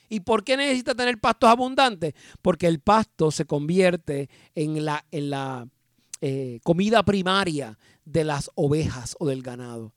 ¿Y 0.10 0.22
por 0.22 0.44
qué 0.44 0.58
necesita 0.58 0.96
tener 0.96 1.20
pastos 1.20 1.50
abundantes? 1.50 2.14
Porque 2.42 2.68
el 2.68 2.80
pasto 2.80 3.30
se 3.30 3.46
convierte 3.46 4.30
en 4.56 4.84
la, 4.84 5.06
en 5.12 5.30
la 5.30 5.68
eh, 6.22 6.60
comida 6.64 7.04
primaria 7.04 7.78
de 8.06 8.24
las 8.24 8.50
ovejas 8.56 9.16
o 9.20 9.28
del 9.28 9.44
ganado. 9.44 9.94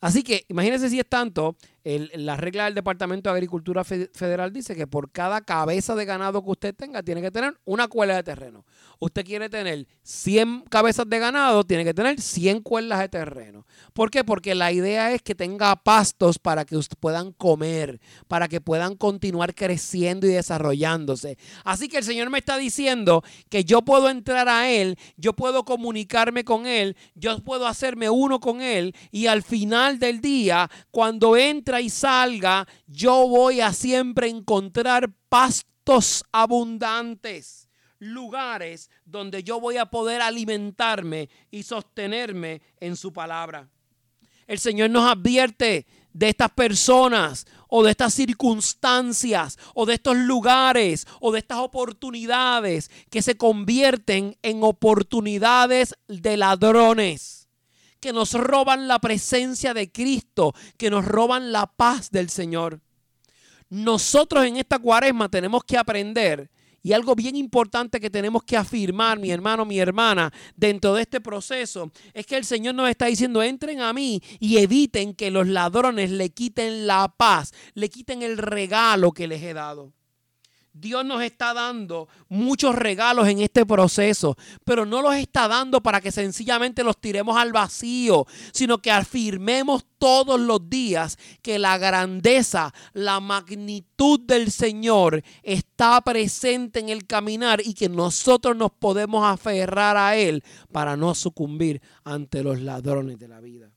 Así 0.00 0.22
que 0.22 0.44
imagínense 0.48 0.88
si 0.90 0.98
es 0.98 1.08
tanto, 1.08 1.56
la 1.84 2.36
regla 2.36 2.66
del 2.66 2.74
Departamento 2.74 3.30
de 3.30 3.36
Agricultura 3.36 3.82
Federal 3.82 4.52
dice 4.52 4.76
que 4.76 4.86
por 4.86 5.10
cada 5.10 5.40
cabeza 5.40 5.94
de 5.94 6.04
ganado 6.04 6.44
que 6.44 6.50
usted 6.50 6.74
tenga, 6.74 7.02
tiene 7.02 7.22
que 7.22 7.30
tener 7.30 7.58
una 7.64 7.88
cuela 7.88 8.16
de 8.16 8.22
terreno. 8.22 8.66
Usted 8.98 9.24
quiere 9.24 9.48
tener 9.48 9.86
100 10.02 10.64
cabezas 10.68 11.08
de 11.08 11.18
ganado, 11.18 11.64
tiene 11.64 11.84
que 11.84 11.94
tener 11.94 12.20
100 12.20 12.60
cuerdas 12.60 12.98
de 13.00 13.08
terreno. 13.08 13.64
¿Por 13.94 14.10
qué? 14.10 14.22
Porque 14.22 14.54
la 14.54 14.70
idea 14.70 15.12
es 15.12 15.22
que 15.22 15.34
tenga 15.34 15.74
pastos 15.76 16.38
para 16.38 16.64
que 16.64 16.78
puedan 17.00 17.32
comer, 17.32 18.00
para 18.26 18.48
que 18.48 18.60
puedan 18.60 18.96
continuar 18.96 19.54
creciendo 19.54 20.26
y 20.26 20.30
desarrollándose. 20.30 21.38
Así 21.64 21.88
que 21.88 21.98
el 21.98 22.04
Señor 22.04 22.28
me 22.28 22.38
está 22.38 22.58
diciendo 22.58 23.22
que 23.48 23.64
yo 23.64 23.82
puedo 23.82 24.10
entrar 24.10 24.48
a 24.48 24.68
Él, 24.68 24.98
yo 25.16 25.32
puedo 25.32 25.64
comunicarme 25.64 26.44
con 26.44 26.66
Él, 26.66 26.96
yo 27.14 27.38
puedo 27.42 27.66
hacerme 27.66 28.10
uno 28.10 28.40
con 28.40 28.60
Él 28.60 28.94
y 29.10 29.28
al 29.28 29.42
final 29.42 29.87
del 29.96 30.20
día, 30.20 30.70
cuando 30.90 31.36
entra 31.36 31.80
y 31.80 31.88
salga, 31.88 32.68
yo 32.86 33.26
voy 33.26 33.60
a 33.60 33.72
siempre 33.72 34.28
encontrar 34.28 35.10
pastos 35.28 36.24
abundantes, 36.32 37.68
lugares 37.98 38.90
donde 39.04 39.42
yo 39.42 39.60
voy 39.60 39.78
a 39.78 39.86
poder 39.86 40.20
alimentarme 40.20 41.30
y 41.50 41.62
sostenerme 41.62 42.60
en 42.78 42.96
su 42.96 43.12
palabra. 43.12 43.68
El 44.46 44.58
Señor 44.58 44.90
nos 44.90 45.10
advierte 45.10 45.86
de 46.12 46.28
estas 46.28 46.50
personas 46.50 47.46
o 47.68 47.84
de 47.84 47.90
estas 47.92 48.14
circunstancias 48.14 49.58
o 49.74 49.86
de 49.86 49.94
estos 49.94 50.16
lugares 50.16 51.06
o 51.20 51.32
de 51.32 51.38
estas 51.38 51.58
oportunidades 51.58 52.90
que 53.10 53.22
se 53.22 53.36
convierten 53.36 54.36
en 54.42 54.62
oportunidades 54.62 55.94
de 56.08 56.36
ladrones 56.36 57.37
que 58.00 58.12
nos 58.12 58.32
roban 58.34 58.88
la 58.88 58.98
presencia 58.98 59.74
de 59.74 59.90
Cristo, 59.90 60.54
que 60.76 60.90
nos 60.90 61.04
roban 61.04 61.52
la 61.52 61.66
paz 61.66 62.10
del 62.10 62.30
Señor. 62.30 62.80
Nosotros 63.70 64.44
en 64.44 64.56
esta 64.56 64.78
cuaresma 64.78 65.28
tenemos 65.28 65.62
que 65.64 65.76
aprender 65.76 66.50
y 66.82 66.92
algo 66.92 67.14
bien 67.14 67.36
importante 67.36 68.00
que 68.00 68.08
tenemos 68.08 68.42
que 68.44 68.56
afirmar, 68.56 69.18
mi 69.18 69.30
hermano, 69.30 69.64
mi 69.64 69.78
hermana, 69.78 70.32
dentro 70.56 70.94
de 70.94 71.02
este 71.02 71.20
proceso, 71.20 71.90
es 72.14 72.24
que 72.24 72.36
el 72.36 72.44
Señor 72.44 72.74
nos 72.74 72.88
está 72.88 73.06
diciendo, 73.06 73.42
entren 73.42 73.80
a 73.80 73.92
mí 73.92 74.22
y 74.38 74.58
eviten 74.58 75.14
que 75.14 75.30
los 75.30 75.46
ladrones 75.46 76.10
le 76.10 76.30
quiten 76.30 76.86
la 76.86 77.08
paz, 77.08 77.52
le 77.74 77.90
quiten 77.90 78.22
el 78.22 78.38
regalo 78.38 79.12
que 79.12 79.26
les 79.26 79.42
he 79.42 79.54
dado. 79.54 79.92
Dios 80.80 81.04
nos 81.04 81.22
está 81.22 81.54
dando 81.54 82.08
muchos 82.28 82.74
regalos 82.74 83.28
en 83.28 83.40
este 83.40 83.66
proceso, 83.66 84.36
pero 84.64 84.86
no 84.86 85.02
los 85.02 85.14
está 85.14 85.48
dando 85.48 85.82
para 85.82 86.00
que 86.00 86.12
sencillamente 86.12 86.84
los 86.84 86.98
tiremos 87.00 87.36
al 87.36 87.52
vacío, 87.52 88.26
sino 88.52 88.78
que 88.78 88.90
afirmemos 88.90 89.84
todos 89.98 90.38
los 90.38 90.68
días 90.68 91.18
que 91.42 91.58
la 91.58 91.78
grandeza, 91.78 92.72
la 92.92 93.20
magnitud 93.20 94.20
del 94.20 94.50
Señor 94.50 95.22
está 95.42 96.00
presente 96.00 96.80
en 96.80 96.88
el 96.88 97.06
caminar 97.06 97.60
y 97.64 97.74
que 97.74 97.88
nosotros 97.88 98.56
nos 98.56 98.70
podemos 98.70 99.26
aferrar 99.26 99.96
a 99.96 100.16
Él 100.16 100.42
para 100.72 100.96
no 100.96 101.14
sucumbir 101.14 101.82
ante 102.04 102.42
los 102.42 102.60
ladrones 102.60 103.18
de 103.18 103.28
la 103.28 103.40
vida. 103.40 103.70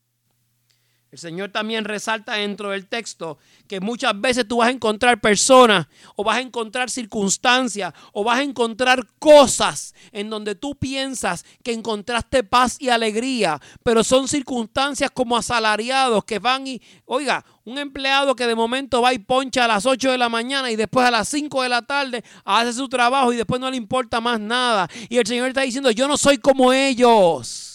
El 1.12 1.20
Señor 1.20 1.52
también 1.52 1.84
resalta 1.84 2.36
dentro 2.36 2.70
del 2.70 2.88
texto 2.88 3.38
que 3.68 3.82
muchas 3.82 4.20
veces 4.22 4.48
tú 4.48 4.58
vas 4.58 4.70
a 4.70 4.72
encontrar 4.72 5.20
personas 5.20 5.88
o 6.16 6.24
vas 6.24 6.38
a 6.38 6.42
encontrar 6.42 6.90
circunstancias 6.90 7.94
o 8.14 8.24
vas 8.24 8.40
a 8.40 8.44
encontrar 8.44 9.06
cosas 9.20 9.94
en 10.14 10.30
donde 10.30 10.56
tú 10.56 10.74
piensas 10.74 11.44
que 11.64 11.74
encontraste 11.74 12.46
paz 12.46 12.78
y 12.80 12.88
alegría, 12.88 13.60
pero 13.84 14.06
son 14.06 14.30
circunstancias 14.30 15.12
como 15.12 15.36
asalariados 15.36 16.24
que 16.24 16.40
van 16.40 16.66
y, 16.66 16.82
oiga, 17.04 17.44
un 17.66 17.78
empleado 17.78 18.34
que 18.34 18.48
de 18.48 18.56
momento 18.56 19.02
va 19.02 19.14
y 19.14 19.20
poncha 19.20 19.66
a 19.66 19.68
las 19.68 19.86
8 19.86 20.12
de 20.12 20.18
la 20.18 20.30
mañana 20.30 20.72
y 20.72 20.78
después 20.78 21.06
a 21.06 21.12
las 21.12 21.28
5 21.28 21.64
de 21.64 21.70
la 21.70 21.82
tarde 21.82 22.24
hace 22.46 22.72
su 22.72 22.88
trabajo 22.88 23.34
y 23.34 23.36
después 23.36 23.60
no 23.60 23.70
le 23.70 23.76
importa 23.76 24.22
más 24.22 24.40
nada. 24.40 24.88
Y 25.10 25.18
el 25.18 25.28
Señor 25.28 25.50
está 25.50 25.64
diciendo, 25.64 25.92
yo 25.92 26.08
no 26.08 26.16
soy 26.16 26.38
como 26.38 26.72
ellos. 26.72 27.71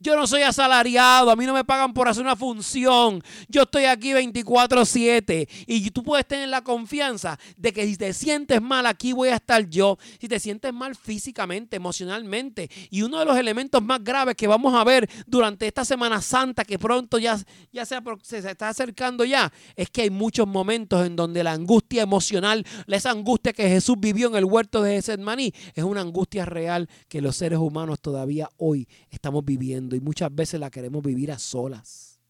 Yo 0.00 0.16
no 0.16 0.26
soy 0.26 0.42
asalariado, 0.42 1.30
a 1.30 1.36
mí 1.36 1.46
no 1.46 1.54
me 1.54 1.64
pagan 1.64 1.94
por 1.94 2.08
hacer 2.08 2.22
una 2.22 2.36
función. 2.36 3.22
Yo 3.48 3.62
estoy 3.62 3.84
aquí 3.84 4.12
24/7 4.12 5.48
y 5.66 5.90
tú 5.90 6.02
puedes 6.02 6.26
tener 6.26 6.48
la 6.48 6.62
confianza 6.62 7.38
de 7.56 7.72
que 7.72 7.86
si 7.86 7.96
te 7.96 8.12
sientes 8.12 8.60
mal, 8.60 8.86
aquí 8.86 9.12
voy 9.12 9.30
a 9.30 9.36
estar 9.36 9.68
yo. 9.68 9.96
Si 10.20 10.28
te 10.28 10.38
sientes 10.40 10.74
mal 10.74 10.94
físicamente, 10.94 11.76
emocionalmente. 11.76 12.70
Y 12.90 13.02
uno 13.02 13.18
de 13.18 13.24
los 13.24 13.36
elementos 13.36 13.82
más 13.82 14.02
graves 14.02 14.34
que 14.34 14.46
vamos 14.46 14.74
a 14.74 14.84
ver 14.84 15.08
durante 15.26 15.66
esta 15.66 15.84
Semana 15.84 16.20
Santa, 16.20 16.64
que 16.64 16.78
pronto 16.78 17.18
ya, 17.18 17.38
ya 17.72 17.86
se, 17.86 17.96
se 18.22 18.38
está 18.38 18.68
acercando 18.68 19.24
ya, 19.24 19.52
es 19.76 19.90
que 19.90 20.02
hay 20.02 20.10
muchos 20.10 20.46
momentos 20.46 21.06
en 21.06 21.16
donde 21.16 21.44
la 21.44 21.52
angustia 21.52 22.02
emocional, 22.02 22.66
esa 22.86 23.10
angustia 23.10 23.52
que 23.52 23.68
Jesús 23.68 23.96
vivió 23.98 24.28
en 24.28 24.36
el 24.36 24.44
huerto 24.44 24.82
de 24.82 24.94
Getsemaní, 24.96 25.52
es 25.74 25.84
una 25.84 26.00
angustia 26.00 26.44
real 26.44 26.88
que 27.08 27.20
los 27.20 27.36
seres 27.36 27.58
humanos 27.58 28.00
todavía 28.00 28.48
hoy 28.56 28.88
estamos 29.10 29.44
viviendo 29.44 29.83
y 29.92 30.00
muchas 30.00 30.34
veces 30.34 30.60
la 30.60 30.70
queremos 30.70 31.02
vivir 31.02 31.32
a 31.32 31.38
solas. 31.38 32.20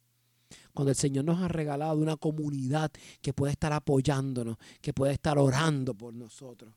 Cuando 0.73 0.91
el 0.91 0.97
Señor 0.97 1.25
nos 1.25 1.41
ha 1.41 1.49
regalado 1.49 1.99
una 1.99 2.17
comunidad 2.17 2.91
que 3.23 3.33
puede 3.33 3.53
estar 3.53 3.73
apoyándonos, 3.73 4.57
que 4.81 4.93
puede 4.93 5.13
estar 5.13 5.39
orando 5.39 5.95
por 5.95 6.13
nosotros. 6.13 6.75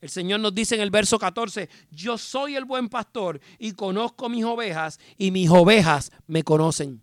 El 0.00 0.08
Señor 0.08 0.40
nos 0.40 0.54
dice 0.54 0.76
en 0.76 0.80
el 0.80 0.90
verso 0.90 1.18
14, 1.18 1.68
yo 1.90 2.16
soy 2.16 2.56
el 2.56 2.64
buen 2.64 2.88
pastor 2.88 3.40
y 3.58 3.72
conozco 3.72 4.28
mis 4.28 4.44
ovejas 4.44 4.98
y 5.18 5.30
mis 5.30 5.50
ovejas 5.50 6.10
me 6.26 6.42
conocen. 6.42 7.02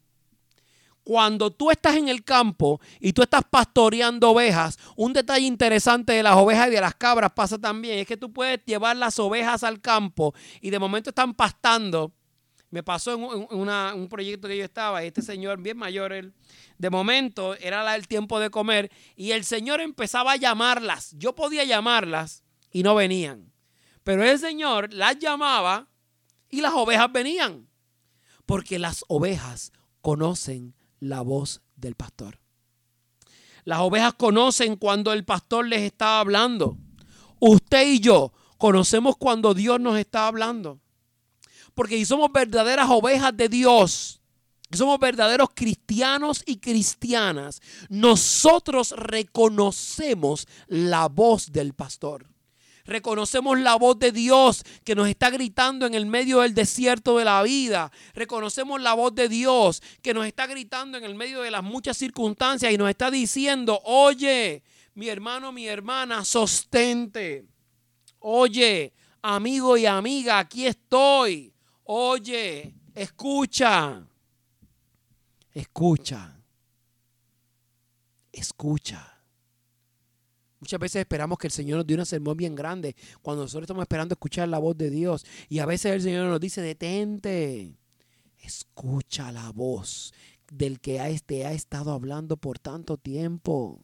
Cuando 1.03 1.51
tú 1.51 1.71
estás 1.71 1.95
en 1.95 2.09
el 2.09 2.23
campo 2.23 2.81
y 2.99 3.13
tú 3.13 3.21
estás 3.21 3.43
pastoreando 3.49 4.31
ovejas, 4.31 4.77
un 4.95 5.13
detalle 5.13 5.45
interesante 5.45 6.13
de 6.13 6.23
las 6.23 6.35
ovejas 6.35 6.67
y 6.67 6.71
de 6.71 6.81
las 6.81 6.95
cabras 6.95 7.31
pasa 7.33 7.57
también, 7.57 7.99
es 7.99 8.07
que 8.07 8.17
tú 8.17 8.33
puedes 8.33 8.59
llevar 8.65 8.97
las 8.97 9.17
ovejas 9.19 9.63
al 9.63 9.79
campo 9.79 10.33
y 10.59 10.69
de 10.69 10.79
momento 10.79 11.11
están 11.11 11.33
pastando 11.33 12.11
me 12.69 12.83
pasó 12.83 13.13
en, 13.13 13.51
un 13.51 14.09
proyecto 14.09 14.47
que 14.47 14.57
yo 14.57 14.65
estaba, 14.65 15.03
este 15.03 15.21
señor 15.21 15.61
bien 15.61 15.77
mayor, 15.77 16.11
él, 16.11 16.33
de 16.77 16.89
momento 16.89 17.55
era 17.55 17.95
el 17.95 18.07
tiempo 18.07 18.39
de 18.39 18.49
comer 18.49 18.91
y 19.15 19.31
el 19.31 19.43
señor 19.43 19.81
empezaba 19.81 20.33
a 20.33 20.35
llamarlas. 20.35 21.15
Yo 21.17 21.33
podía 21.33 21.63
llamarlas 21.63 22.43
y 22.71 22.83
no 22.83 22.95
venían. 22.95 23.51
Pero 24.03 24.23
el 24.23 24.39
señor 24.39 24.93
las 24.93 25.17
llamaba 25.19 25.87
y 26.49 26.61
las 26.61 26.73
ovejas 26.73 27.11
venían. 27.11 27.67
Porque 28.45 28.79
las 28.79 29.03
ovejas 29.07 29.71
conocen 30.01 30.75
la 30.99 31.21
voz 31.21 31.61
del 31.75 31.95
pastor. 31.95 32.39
Las 33.63 33.79
ovejas 33.79 34.13
conocen 34.13 34.77
cuando 34.77 35.11
el 35.11 35.25
pastor 35.25 35.67
les 35.67 35.81
está 35.81 36.19
hablando. 36.19 36.77
Usted 37.39 37.85
y 37.85 37.99
yo 37.99 38.31
conocemos 38.57 39.17
cuando 39.17 39.53
Dios 39.53 39.79
nos 39.79 39.97
está 39.97 40.27
hablando. 40.27 40.79
Porque 41.77 41.95
si 41.95 42.05
somos 42.05 42.31
verdaderas 42.31 42.87
ovejas 42.89 43.37
de 43.37 43.49
Dios, 43.49 44.19
somos 44.71 44.97
verdaderos 44.97 45.49
cristianos 45.53 46.41
y 46.47 46.57
cristianas, 46.57 47.61
nosotros 47.87 48.95
reconocemos 48.97 50.47
la 50.65 51.07
voz 51.07 51.51
del 51.51 51.75
pastor. 51.75 52.25
Reconocemos 52.83 53.59
la 53.59 53.75
voz 53.75 53.99
de 53.99 54.11
Dios 54.11 54.63
que 54.83 54.95
nos 54.95 55.07
está 55.07 55.29
gritando 55.29 55.85
en 55.85 55.93
el 55.93 56.07
medio 56.07 56.39
del 56.39 56.55
desierto 56.55 57.19
de 57.19 57.25
la 57.25 57.43
vida. 57.43 57.91
Reconocemos 58.15 58.81
la 58.81 58.95
voz 58.95 59.13
de 59.13 59.29
Dios 59.29 59.83
que 60.01 60.15
nos 60.15 60.25
está 60.25 60.47
gritando 60.47 60.97
en 60.97 61.03
el 61.03 61.13
medio 61.13 61.41
de 61.41 61.51
las 61.51 61.63
muchas 61.63 61.95
circunstancias 61.95 62.73
y 62.73 62.77
nos 62.79 62.89
está 62.89 63.11
diciendo, 63.11 63.79
oye, 63.83 64.63
mi 64.95 65.09
hermano, 65.09 65.51
mi 65.51 65.67
hermana, 65.67 66.25
sostente. 66.25 67.45
Oye, 68.17 68.93
amigo 69.21 69.77
y 69.77 69.85
amiga, 69.85 70.39
aquí 70.39 70.65
estoy. 70.65 71.53
Oye, 71.89 72.75
escucha. 72.93 74.05
Escucha. 75.53 76.37
Escucha. 78.29 79.23
Muchas 80.59 80.79
veces 80.81 80.99
esperamos 80.99 81.37
que 81.37 81.47
el 81.47 81.53
Señor 81.53 81.77
nos 81.77 81.87
dé 81.87 81.93
una 81.93 82.03
sermón 82.03 82.35
bien 82.35 82.55
grande 82.55 82.93
cuando 83.21 83.43
nosotros 83.43 83.63
estamos 83.63 83.83
esperando 83.83 84.13
escuchar 84.13 84.49
la 84.49 84.57
voz 84.57 84.77
de 84.77 84.89
Dios. 84.89 85.25
Y 85.47 85.59
a 85.59 85.65
veces 85.65 85.93
el 85.93 86.01
Señor 86.01 86.27
nos 86.27 86.41
dice, 86.41 86.61
detente, 86.61 87.77
escucha 88.39 89.31
la 89.31 89.51
voz 89.53 90.13
del 90.51 90.81
que 90.81 91.21
te 91.25 91.45
ha 91.45 91.53
estado 91.53 91.93
hablando 91.93 92.35
por 92.35 92.59
tanto 92.59 92.97
tiempo. 92.97 93.81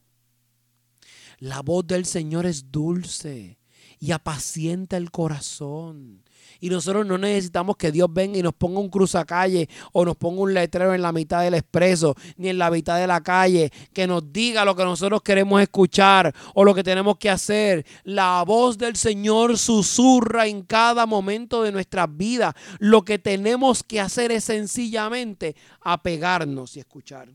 La 1.40 1.62
voz 1.62 1.88
del 1.88 2.06
Señor 2.06 2.46
es 2.48 2.70
dulce 2.70 3.60
y 3.98 4.12
apacienta 4.12 4.98
el 4.98 5.10
corazón. 5.10 6.24
Y 6.60 6.70
nosotros 6.70 7.06
no 7.06 7.18
necesitamos 7.18 7.78
que 7.78 7.92
Dios 7.92 8.08
venga 8.12 8.38
y 8.38 8.42
nos 8.42 8.54
ponga 8.54 8.80
un 8.80 8.90
cruzacalle 8.90 9.68
o 9.92 10.06
nos 10.06 10.16
ponga 10.16 10.42
un 10.42 10.54
letrero 10.54 10.94
en 10.94 11.02
la 11.02 11.12
mitad 11.12 11.42
del 11.42 11.56
expreso 11.56 12.16
ni 12.38 12.50
en 12.50 12.58
la 12.58 12.72
mitad 12.72 13.00
de 13.00 13.08
la 13.08 13.22
calle 13.22 13.72
que 13.94 14.08
nos 14.08 14.32
diga 14.32 14.66
lo 14.66 14.76
que 14.76 14.84
nosotros 14.84 15.22
queremos 15.22 15.62
escuchar 15.62 16.34
o 16.54 16.64
lo 16.64 16.74
que 16.74 16.84
tenemos 16.84 17.18
que 17.18 17.30
hacer. 17.30 17.86
La 18.04 18.44
voz 18.46 18.78
del 18.78 18.96
Señor 18.96 19.58
susurra 19.58 20.48
en 20.48 20.64
cada 20.64 21.06
momento 21.06 21.64
de 21.64 21.72
nuestras 21.72 22.08
vidas. 22.16 22.56
Lo 22.80 23.04
que 23.04 23.20
tenemos 23.20 23.84
que 23.84 24.00
hacer 24.00 24.32
es 24.32 24.46
sencillamente 24.46 25.56
apegarnos 25.82 26.76
y 26.78 26.80
escuchar. 26.80 27.30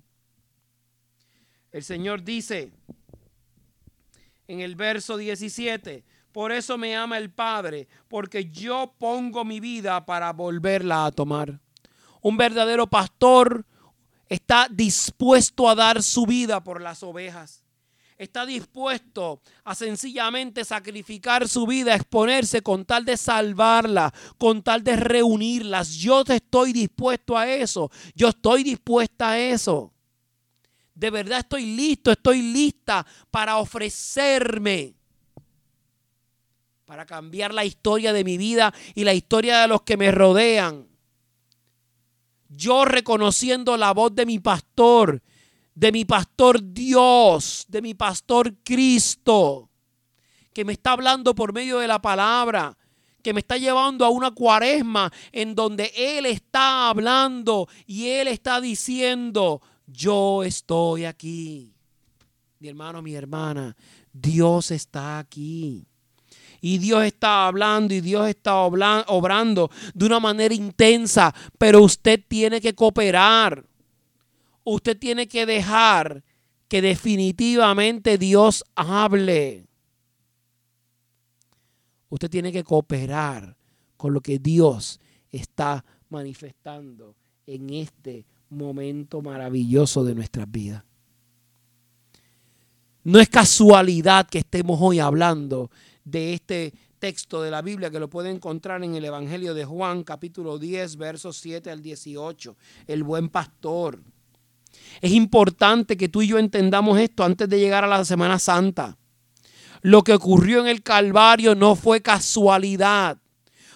El 1.70 1.84
Señor 1.84 2.24
dice 2.24 2.72
en 4.48 4.60
el 4.60 4.76
verso 4.76 5.16
17, 5.16 6.04
por 6.38 6.52
eso 6.52 6.78
me 6.78 6.94
ama 6.94 7.18
el 7.18 7.32
Padre, 7.32 7.88
porque 8.06 8.48
yo 8.48 8.94
pongo 8.96 9.44
mi 9.44 9.58
vida 9.58 10.06
para 10.06 10.32
volverla 10.32 11.06
a 11.06 11.10
tomar. 11.10 11.58
Un 12.20 12.36
verdadero 12.36 12.86
pastor 12.86 13.66
está 14.28 14.68
dispuesto 14.70 15.68
a 15.68 15.74
dar 15.74 16.00
su 16.00 16.26
vida 16.26 16.62
por 16.62 16.80
las 16.80 17.02
ovejas. 17.02 17.64
Está 18.16 18.46
dispuesto 18.46 19.42
a 19.64 19.74
sencillamente 19.74 20.64
sacrificar 20.64 21.48
su 21.48 21.66
vida, 21.66 21.92
exponerse 21.96 22.62
con 22.62 22.84
tal 22.84 23.04
de 23.04 23.16
salvarla, 23.16 24.14
con 24.38 24.62
tal 24.62 24.84
de 24.84 24.94
reunirlas. 24.94 25.94
Yo 25.94 26.22
estoy 26.24 26.72
dispuesto 26.72 27.36
a 27.36 27.48
eso. 27.48 27.90
Yo 28.14 28.28
estoy 28.28 28.62
dispuesta 28.62 29.30
a 29.30 29.40
eso. 29.40 29.92
De 30.94 31.10
verdad 31.10 31.40
estoy 31.40 31.74
listo, 31.74 32.12
estoy 32.12 32.42
lista 32.42 33.04
para 33.28 33.56
ofrecerme 33.56 34.97
para 36.88 37.04
cambiar 37.04 37.52
la 37.52 37.66
historia 37.66 38.14
de 38.14 38.24
mi 38.24 38.38
vida 38.38 38.72
y 38.94 39.04
la 39.04 39.12
historia 39.12 39.60
de 39.60 39.68
los 39.68 39.82
que 39.82 39.98
me 39.98 40.10
rodean. 40.10 40.88
Yo 42.48 42.86
reconociendo 42.86 43.76
la 43.76 43.92
voz 43.92 44.14
de 44.14 44.24
mi 44.24 44.38
pastor, 44.38 45.22
de 45.74 45.92
mi 45.92 46.06
pastor 46.06 46.60
Dios, 46.72 47.66
de 47.68 47.82
mi 47.82 47.92
pastor 47.92 48.54
Cristo, 48.64 49.68
que 50.54 50.64
me 50.64 50.72
está 50.72 50.92
hablando 50.92 51.34
por 51.34 51.52
medio 51.52 51.78
de 51.78 51.88
la 51.88 52.00
palabra, 52.00 52.74
que 53.22 53.34
me 53.34 53.40
está 53.40 53.58
llevando 53.58 54.06
a 54.06 54.08
una 54.08 54.30
cuaresma 54.30 55.12
en 55.30 55.54
donde 55.54 55.92
Él 55.94 56.24
está 56.24 56.88
hablando 56.88 57.68
y 57.84 58.06
Él 58.06 58.28
está 58.28 58.62
diciendo, 58.62 59.60
yo 59.86 60.42
estoy 60.42 61.04
aquí. 61.04 61.74
Mi 62.60 62.68
hermano, 62.68 63.02
mi 63.02 63.14
hermana, 63.14 63.76
Dios 64.10 64.70
está 64.70 65.18
aquí. 65.18 65.87
Y 66.60 66.78
Dios 66.78 67.04
está 67.04 67.46
hablando 67.46 67.94
y 67.94 68.00
Dios 68.00 68.28
está 68.28 68.56
obrando 68.56 69.70
de 69.94 70.06
una 70.06 70.20
manera 70.20 70.54
intensa, 70.54 71.34
pero 71.56 71.82
usted 71.82 72.20
tiene 72.26 72.60
que 72.60 72.74
cooperar. 72.74 73.64
Usted 74.64 74.98
tiene 74.98 75.28
que 75.28 75.46
dejar 75.46 76.24
que 76.68 76.82
definitivamente 76.82 78.18
Dios 78.18 78.64
hable. 78.74 79.66
Usted 82.10 82.28
tiene 82.30 82.52
que 82.52 82.64
cooperar 82.64 83.56
con 83.96 84.12
lo 84.12 84.20
que 84.20 84.38
Dios 84.38 85.00
está 85.30 85.84
manifestando 86.10 87.14
en 87.46 87.70
este 87.70 88.26
momento 88.50 89.22
maravilloso 89.22 90.04
de 90.04 90.14
nuestras 90.14 90.50
vidas. 90.50 90.84
No 93.04 93.20
es 93.20 93.28
casualidad 93.28 94.28
que 94.28 94.38
estemos 94.38 94.78
hoy 94.82 94.98
hablando 94.98 95.70
de 96.10 96.34
este 96.34 96.72
texto 96.98 97.42
de 97.42 97.50
la 97.50 97.62
Biblia 97.62 97.90
que 97.90 98.00
lo 98.00 98.08
puede 98.08 98.30
encontrar 98.30 98.82
en 98.82 98.94
el 98.94 99.04
Evangelio 99.04 99.54
de 99.54 99.64
Juan 99.64 100.02
capítulo 100.02 100.58
10 100.58 100.96
versos 100.96 101.36
7 101.38 101.70
al 101.70 101.82
18, 101.82 102.56
el 102.86 103.02
buen 103.02 103.28
pastor. 103.28 104.02
Es 105.00 105.12
importante 105.12 105.96
que 105.96 106.08
tú 106.08 106.22
y 106.22 106.28
yo 106.28 106.38
entendamos 106.38 106.98
esto 106.98 107.24
antes 107.24 107.48
de 107.48 107.58
llegar 107.58 107.84
a 107.84 107.88
la 107.88 108.04
Semana 108.04 108.38
Santa. 108.38 108.96
Lo 109.82 110.02
que 110.02 110.14
ocurrió 110.14 110.60
en 110.60 110.66
el 110.66 110.82
Calvario 110.82 111.54
no 111.54 111.76
fue 111.76 112.02
casualidad, 112.02 113.18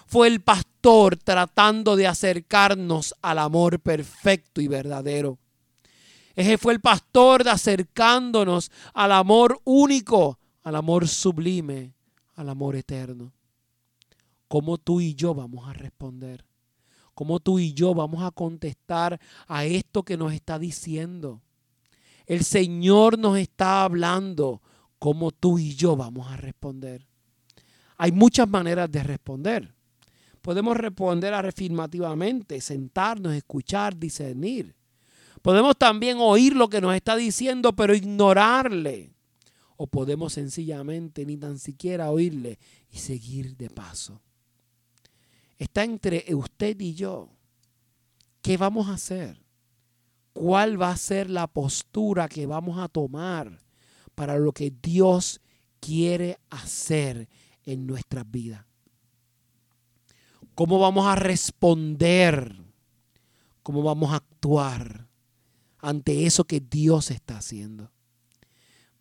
fue 0.05 0.27
el 0.27 0.41
pastor 0.41 1.17
tratando 1.17 1.95
de 1.95 2.07
acercarnos 2.07 3.15
al 3.21 3.39
amor 3.39 3.79
perfecto 3.79 4.59
y 4.59 4.67
verdadero. 4.67 5.39
Ese 6.35 6.57
fue 6.57 6.73
el 6.73 6.81
pastor 6.81 7.47
acercándonos 7.47 8.71
al 8.93 9.11
amor 9.11 9.59
único, 9.63 10.39
al 10.63 10.75
amor 10.75 11.07
sublime, 11.07 11.92
al 12.35 12.49
amor 12.49 12.75
eterno. 12.75 13.31
¿Cómo 14.47 14.77
tú 14.77 15.01
y 15.01 15.15
yo 15.15 15.33
vamos 15.33 15.67
a 15.67 15.73
responder? 15.73 16.45
¿Cómo 17.15 17.39
tú 17.39 17.59
y 17.59 17.73
yo 17.73 17.93
vamos 17.93 18.23
a 18.23 18.31
contestar 18.31 19.19
a 19.47 19.65
esto 19.65 20.03
que 20.03 20.17
nos 20.17 20.33
está 20.33 20.57
diciendo? 20.59 21.41
El 22.25 22.43
Señor 22.43 23.19
nos 23.19 23.37
está 23.37 23.83
hablando. 23.83 24.61
¿Cómo 24.99 25.31
tú 25.31 25.59
y 25.59 25.75
yo 25.75 25.95
vamos 25.95 26.31
a 26.31 26.37
responder? 26.37 27.05
Hay 27.97 28.11
muchas 28.11 28.47
maneras 28.47 28.91
de 28.91 29.03
responder. 29.03 29.73
Podemos 30.41 30.75
responder 30.75 31.33
afirmativamente, 31.33 32.59
sentarnos, 32.61 33.33
escuchar, 33.33 33.97
discernir. 33.97 34.75
Podemos 35.41 35.77
también 35.77 36.17
oír 36.19 36.55
lo 36.55 36.69
que 36.69 36.81
nos 36.81 36.95
está 36.95 37.15
diciendo, 37.15 37.73
pero 37.73 37.93
ignorarle 37.93 39.12
o 39.83 39.87
podemos 39.87 40.31
sencillamente 40.31 41.25
ni 41.25 41.35
tan 41.35 41.59
siquiera 41.59 42.09
oírle 42.09 42.57
y 42.89 42.99
seguir 42.99 43.57
de 43.57 43.69
paso. 43.69 44.21
Está 45.57 45.83
entre 45.83 46.23
usted 46.33 46.79
y 46.79 46.93
yo. 46.93 47.27
¿Qué 48.41 48.55
vamos 48.55 48.87
a 48.87 48.93
hacer? 48.93 49.43
¿Cuál 50.31 50.81
va 50.81 50.91
a 50.91 50.95
ser 50.95 51.29
la 51.29 51.47
postura 51.47 52.29
que 52.29 52.45
vamos 52.45 52.79
a 52.79 52.87
tomar 52.87 53.59
para 54.15 54.37
lo 54.37 54.53
que 54.53 54.71
Dios 54.71 55.41
quiere 55.81 56.39
hacer 56.49 57.27
en 57.65 57.85
nuestras 57.85 58.23
vidas? 58.31 58.65
¿Cómo 60.55 60.79
vamos 60.79 61.07
a 61.07 61.15
responder? 61.15 62.55
¿Cómo 63.63 63.83
vamos 63.83 64.13
a 64.13 64.15
actuar 64.15 65.09
ante 65.79 66.25
eso 66.25 66.45
que 66.45 66.61
Dios 66.61 67.11
está 67.11 67.39
haciendo? 67.39 67.92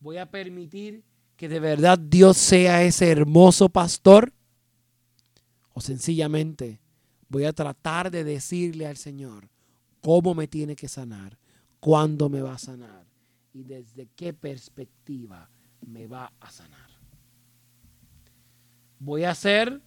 Voy 0.02 0.18
a 0.18 0.26
permitir 0.26 1.04
que 1.36 1.48
de 1.48 1.60
verdad 1.60 1.98
Dios 1.98 2.36
sea 2.36 2.82
ese 2.82 3.10
hermoso 3.10 3.68
pastor? 3.68 4.32
¿O 5.72 5.80
sencillamente 5.80 6.80
voy 7.28 7.44
a 7.44 7.52
tratar 7.52 8.10
de 8.10 8.24
decirle 8.24 8.86
al 8.86 8.96
Señor 8.96 9.48
cómo 10.00 10.34
me 10.34 10.48
tiene 10.48 10.76
que 10.76 10.88
sanar, 10.88 11.38
cuándo 11.80 12.28
me 12.28 12.42
va 12.42 12.54
a 12.54 12.58
sanar 12.58 13.06
y 13.54 13.62
desde 13.62 14.08
qué 14.16 14.34
perspectiva 14.34 15.48
me 15.86 16.06
va 16.08 16.32
a 16.40 16.50
sanar? 16.50 16.90
Voy 18.98 19.24
a 19.24 19.34
ser 19.34 19.80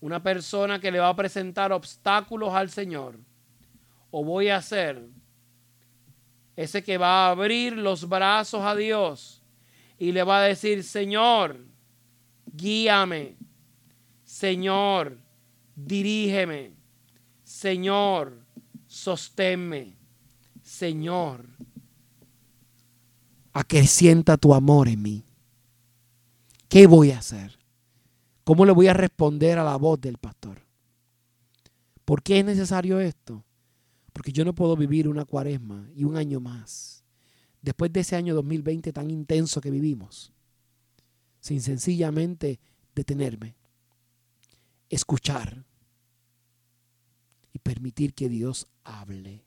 una 0.00 0.22
persona 0.22 0.80
que 0.80 0.92
le 0.92 1.00
va 1.00 1.08
a 1.08 1.16
presentar 1.16 1.72
obstáculos 1.72 2.54
al 2.54 2.70
Señor 2.70 3.18
o 4.12 4.24
voy 4.24 4.48
a 4.48 4.62
ser 4.62 5.08
ese 6.54 6.82
que 6.84 6.98
va 6.98 7.26
a 7.26 7.30
abrir 7.32 7.76
los 7.76 8.08
brazos 8.08 8.62
a 8.62 8.74
Dios 8.74 9.42
y 9.98 10.12
le 10.12 10.22
va 10.22 10.38
a 10.38 10.48
decir, 10.48 10.84
Señor, 10.84 11.64
guíame. 12.52 13.36
Señor, 14.24 15.18
dirígeme. 15.74 16.72
Señor, 17.44 18.44
sosténme. 18.86 19.96
Señor, 20.62 21.46
acrecienta 23.52 24.36
tu 24.36 24.52
amor 24.52 24.88
en 24.88 25.00
mí. 25.00 25.24
¿Qué 26.68 26.86
voy 26.86 27.12
a 27.12 27.18
hacer? 27.18 27.58
¿Cómo 28.44 28.66
le 28.66 28.72
voy 28.72 28.88
a 28.88 28.92
responder 28.92 29.58
a 29.58 29.64
la 29.64 29.76
voz 29.76 30.00
del 30.00 30.18
pastor? 30.18 30.60
¿Por 32.04 32.22
qué 32.22 32.40
es 32.40 32.44
necesario 32.44 33.00
esto? 33.00 33.44
Porque 34.12 34.32
yo 34.32 34.44
no 34.44 34.54
puedo 34.54 34.76
vivir 34.76 35.08
una 35.08 35.24
cuaresma 35.24 35.88
y 35.94 36.04
un 36.04 36.16
año 36.16 36.40
más, 36.40 36.95
después 37.66 37.92
de 37.92 37.98
ese 37.98 38.14
año 38.14 38.32
2020 38.36 38.92
tan 38.92 39.10
intenso 39.10 39.60
que 39.60 39.72
vivimos, 39.72 40.32
sin 41.40 41.60
sencillamente 41.60 42.60
detenerme, 42.94 43.56
escuchar 44.88 45.64
y 47.52 47.58
permitir 47.58 48.14
que 48.14 48.28
Dios 48.28 48.68
hable. 48.84 49.42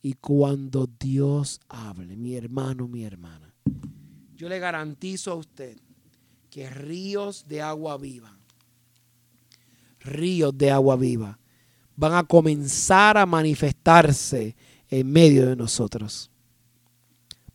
Y 0.00 0.12
cuando 0.12 0.86
Dios 0.86 1.60
hable, 1.68 2.16
mi 2.16 2.36
hermano, 2.36 2.86
mi 2.86 3.02
hermana, 3.02 3.52
yo 4.36 4.48
le 4.48 4.60
garantizo 4.60 5.32
a 5.32 5.34
usted 5.34 5.76
que 6.50 6.70
ríos 6.70 7.48
de 7.48 7.62
agua 7.62 7.98
viva, 7.98 8.38
ríos 9.98 10.56
de 10.56 10.70
agua 10.70 10.94
viva, 10.94 11.36
van 11.96 12.14
a 12.14 12.22
comenzar 12.22 13.18
a 13.18 13.26
manifestarse 13.26 14.54
en 14.88 15.10
medio 15.10 15.48
de 15.48 15.56
nosotros. 15.56 16.30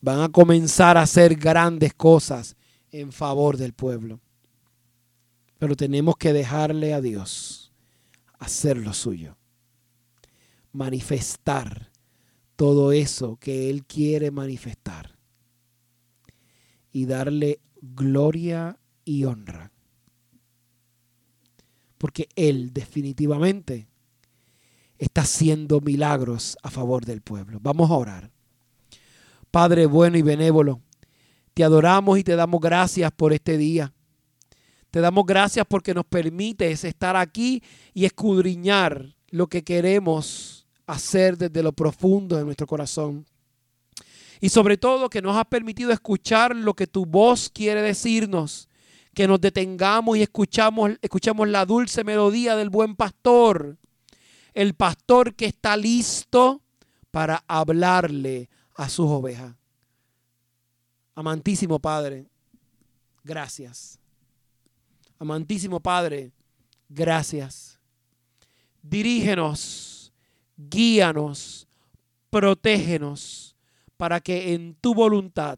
Van 0.06 0.22
a 0.22 0.30
comenzar 0.30 0.98
a 0.98 1.02
hacer 1.02 1.34
grandes 1.34 1.96
cosas 1.96 2.56
en 2.92 3.12
favor 3.12 3.58
del 3.58 3.74
pueblo. 3.74 4.20
Pero 5.58 5.76
tenemos 5.76 6.16
que 6.18 6.32
dejarle 6.32 6.94
a 6.94 7.02
Dios 7.02 7.74
hacer 8.38 8.78
lo 8.78 8.94
suyo. 8.94 9.36
Manifestar 10.74 11.90
todo 12.56 12.92
eso 12.92 13.38
que 13.38 13.72
Él 13.72 13.84
quiere 13.84 14.30
manifestar. 14.30 15.18
Y 16.92 17.08
darle 17.08 17.60
gloria 17.82 18.78
y 19.06 19.24
honra. 19.24 19.72
Porque 21.98 22.30
Él 22.36 22.74
definitivamente 22.74 23.88
está 25.00 25.22
haciendo 25.22 25.82
milagros 25.82 26.60
a 26.62 26.70
favor 26.70 27.06
del 27.06 27.22
pueblo. 27.22 27.58
Vamos 27.60 27.90
a 27.90 27.96
orar. 27.96 28.35
Padre 29.56 29.86
bueno 29.86 30.18
y 30.18 30.22
benévolo, 30.22 30.82
te 31.54 31.64
adoramos 31.64 32.20
y 32.20 32.26
te 32.26 32.36
damos 32.36 32.60
gracias 32.60 33.10
por 33.14 33.32
este 33.32 33.58
día. 33.58 33.94
Te 34.92 35.00
damos 35.00 35.26
gracias 35.26 35.66
porque 35.66 35.94
nos 35.94 36.04
permites 36.04 36.84
estar 36.84 37.16
aquí 37.16 37.64
y 37.94 38.04
escudriñar 38.04 39.16
lo 39.30 39.48
que 39.48 39.64
queremos 39.64 40.68
hacer 40.88 41.38
desde 41.38 41.64
lo 41.64 41.72
profundo 41.72 42.36
de 42.36 42.44
nuestro 42.44 42.68
corazón. 42.68 43.26
Y 44.42 44.50
sobre 44.50 44.76
todo 44.76 45.10
que 45.10 45.22
nos 45.22 45.38
has 45.38 45.46
permitido 45.46 45.94
escuchar 45.94 46.54
lo 46.54 46.74
que 46.74 46.86
tu 46.86 47.06
voz 47.06 47.50
quiere 47.50 47.82
decirnos. 47.82 48.68
Que 49.14 49.26
nos 49.26 49.40
detengamos 49.40 50.18
y 50.18 50.22
escuchamos, 50.22 50.92
escuchamos 51.02 51.48
la 51.48 51.66
dulce 51.66 52.04
melodía 52.04 52.58
del 52.58 52.70
buen 52.70 52.98
pastor 52.98 53.78
el 54.54 54.74
pastor 54.74 55.34
que 55.34 55.46
está 55.46 55.78
listo 55.78 56.62
para 57.10 57.46
hablarle 57.48 58.50
a 58.76 58.90
sus 58.90 59.08
ovejas. 59.08 59.56
Amantísimo 61.16 61.80
Padre, 61.80 62.28
gracias. 63.24 64.00
Amantísimo 65.18 65.80
Padre, 65.80 66.32
gracias. 66.90 67.80
Dirígenos, 68.82 70.14
guíanos, 70.58 71.68
protégenos 72.30 73.56
para 73.98 74.20
que 74.20 74.54
en 74.54 74.76
tu 74.76 74.94
voluntad 74.94 75.58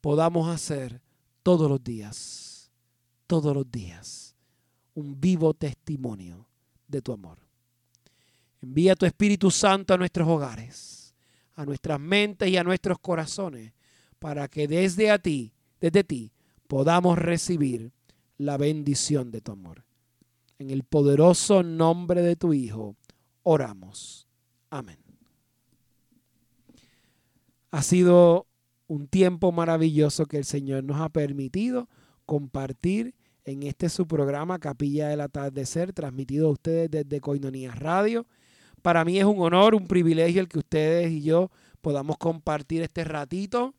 podamos 0.00 0.48
hacer 0.48 1.00
todos 1.42 1.70
los 1.70 1.82
días, 1.82 2.70
todos 3.26 3.54
los 3.54 3.70
días, 3.70 4.34
un 4.94 5.18
vivo 5.20 5.54
testimonio 5.54 6.46
de 6.88 7.00
tu 7.00 7.12
amor. 7.12 7.38
Envía 8.60 8.94
tu 8.94 9.06
Espíritu 9.06 9.50
Santo 9.50 9.94
a 9.94 9.96
nuestros 9.96 10.28
hogares, 10.28 11.01
a 11.54 11.64
nuestras 11.64 12.00
mentes 12.00 12.48
y 12.48 12.56
a 12.56 12.64
nuestros 12.64 12.98
corazones, 12.98 13.72
para 14.18 14.48
que 14.48 14.68
desde 14.68 15.10
a 15.10 15.18
ti, 15.18 15.52
desde 15.80 16.04
ti, 16.04 16.32
podamos 16.68 17.18
recibir 17.18 17.92
la 18.38 18.56
bendición 18.56 19.30
de 19.30 19.40
tu 19.40 19.52
amor. 19.52 19.84
En 20.58 20.70
el 20.70 20.84
poderoso 20.84 21.62
nombre 21.62 22.22
de 22.22 22.36
tu 22.36 22.52
Hijo, 22.52 22.96
oramos. 23.42 24.26
Amén. 24.70 24.98
Ha 27.70 27.82
sido 27.82 28.46
un 28.86 29.06
tiempo 29.08 29.52
maravilloso 29.52 30.26
que 30.26 30.36
el 30.36 30.44
Señor 30.44 30.84
nos 30.84 31.00
ha 31.00 31.08
permitido 31.08 31.88
compartir 32.26 33.14
en 33.44 33.62
este 33.62 33.88
su 33.88 34.06
programa 34.06 34.58
Capilla 34.58 35.08
del 35.08 35.20
Atardecer, 35.20 35.92
transmitido 35.92 36.48
a 36.48 36.52
ustedes 36.52 36.90
desde 36.90 37.20
Coinonías 37.20 37.78
Radio. 37.78 38.26
Para 38.82 39.04
mí 39.04 39.18
es 39.18 39.24
un 39.24 39.40
honor, 39.40 39.74
un 39.74 39.86
privilegio 39.86 40.40
el 40.40 40.48
que 40.48 40.58
ustedes 40.58 41.10
y 41.10 41.22
yo 41.22 41.50
podamos 41.80 42.18
compartir 42.18 42.82
este 42.82 43.04
ratito 43.04 43.74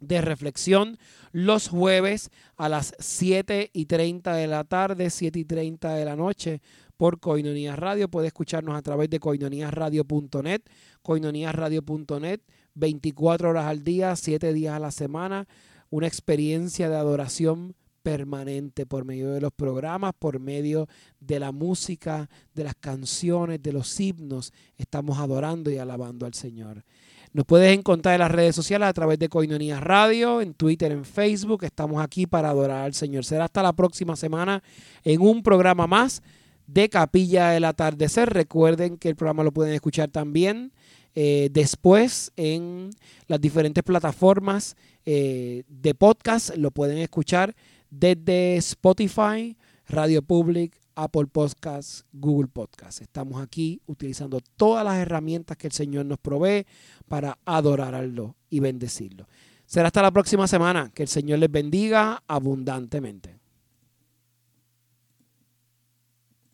de 0.00 0.20
reflexión 0.20 0.98
los 1.32 1.68
jueves 1.68 2.30
a 2.56 2.68
las 2.68 2.94
7 2.98 3.70
y 3.72 3.86
30 3.86 4.34
de 4.34 4.46
la 4.46 4.64
tarde, 4.64 5.10
7 5.10 5.38
y 5.38 5.44
30 5.44 5.94
de 5.94 6.04
la 6.04 6.16
noche 6.16 6.60
por 6.96 7.20
Coinonías 7.20 7.78
Radio. 7.78 8.08
Puede 8.08 8.28
escucharnos 8.28 8.74
a 8.74 8.82
través 8.82 9.10
de 9.10 9.20
coinoníasradio.net, 9.20 10.62
coinoníasradio.net, 11.02 12.40
24 12.74 13.50
horas 13.50 13.66
al 13.66 13.84
día, 13.84 14.16
7 14.16 14.52
días 14.52 14.74
a 14.74 14.80
la 14.80 14.90
semana, 14.90 15.46
una 15.90 16.06
experiencia 16.06 16.88
de 16.88 16.96
adoración 16.96 17.74
permanente 18.06 18.86
por 18.86 19.04
medio 19.04 19.32
de 19.32 19.40
los 19.40 19.50
programas, 19.52 20.12
por 20.16 20.38
medio 20.38 20.86
de 21.18 21.40
la 21.40 21.50
música, 21.50 22.30
de 22.54 22.62
las 22.62 22.76
canciones, 22.76 23.60
de 23.60 23.72
los 23.72 23.98
himnos. 23.98 24.52
Estamos 24.78 25.18
adorando 25.18 25.72
y 25.72 25.78
alabando 25.78 26.24
al 26.24 26.32
Señor. 26.32 26.84
Nos 27.32 27.44
puedes 27.46 27.76
encontrar 27.76 28.14
en 28.14 28.20
las 28.20 28.30
redes 28.30 28.54
sociales 28.54 28.86
a 28.86 28.92
través 28.92 29.18
de 29.18 29.28
Coinonías 29.28 29.82
Radio, 29.82 30.40
en 30.40 30.54
Twitter, 30.54 30.92
en 30.92 31.04
Facebook. 31.04 31.64
Estamos 31.64 32.00
aquí 32.00 32.28
para 32.28 32.50
adorar 32.50 32.84
al 32.84 32.94
Señor. 32.94 33.24
Será 33.24 33.46
hasta 33.46 33.60
la 33.60 33.72
próxima 33.72 34.14
semana 34.14 34.62
en 35.02 35.20
un 35.20 35.42
programa 35.42 35.88
más 35.88 36.22
de 36.68 36.88
Capilla 36.88 37.50
del 37.50 37.64
Atardecer. 37.64 38.32
Recuerden 38.32 38.98
que 38.98 39.08
el 39.08 39.16
programa 39.16 39.42
lo 39.42 39.50
pueden 39.50 39.74
escuchar 39.74 40.10
también 40.10 40.70
eh, 41.16 41.48
después 41.50 42.30
en 42.36 42.90
las 43.26 43.40
diferentes 43.40 43.82
plataformas 43.82 44.76
eh, 45.06 45.64
de 45.66 45.94
podcast. 45.96 46.54
Lo 46.56 46.70
pueden 46.70 46.98
escuchar 46.98 47.56
desde 47.90 48.56
Spotify, 48.56 49.56
Radio 49.86 50.22
Public, 50.22 50.80
Apple 50.94 51.26
Podcasts, 51.26 52.04
Google 52.12 52.48
Podcasts. 52.48 53.02
Estamos 53.02 53.40
aquí 53.40 53.80
utilizando 53.86 54.40
todas 54.56 54.84
las 54.84 54.96
herramientas 54.96 55.56
que 55.56 55.66
el 55.66 55.72
Señor 55.72 56.06
nos 56.06 56.18
provee 56.18 56.66
para 57.06 57.38
adorarlo 57.44 58.36
y 58.48 58.60
bendecirlo. 58.60 59.28
Será 59.66 59.88
hasta 59.88 60.02
la 60.02 60.12
próxima 60.12 60.46
semana. 60.46 60.90
Que 60.94 61.02
el 61.02 61.08
Señor 61.08 61.40
les 61.40 61.50
bendiga 61.50 62.22
abundantemente. 62.26 63.36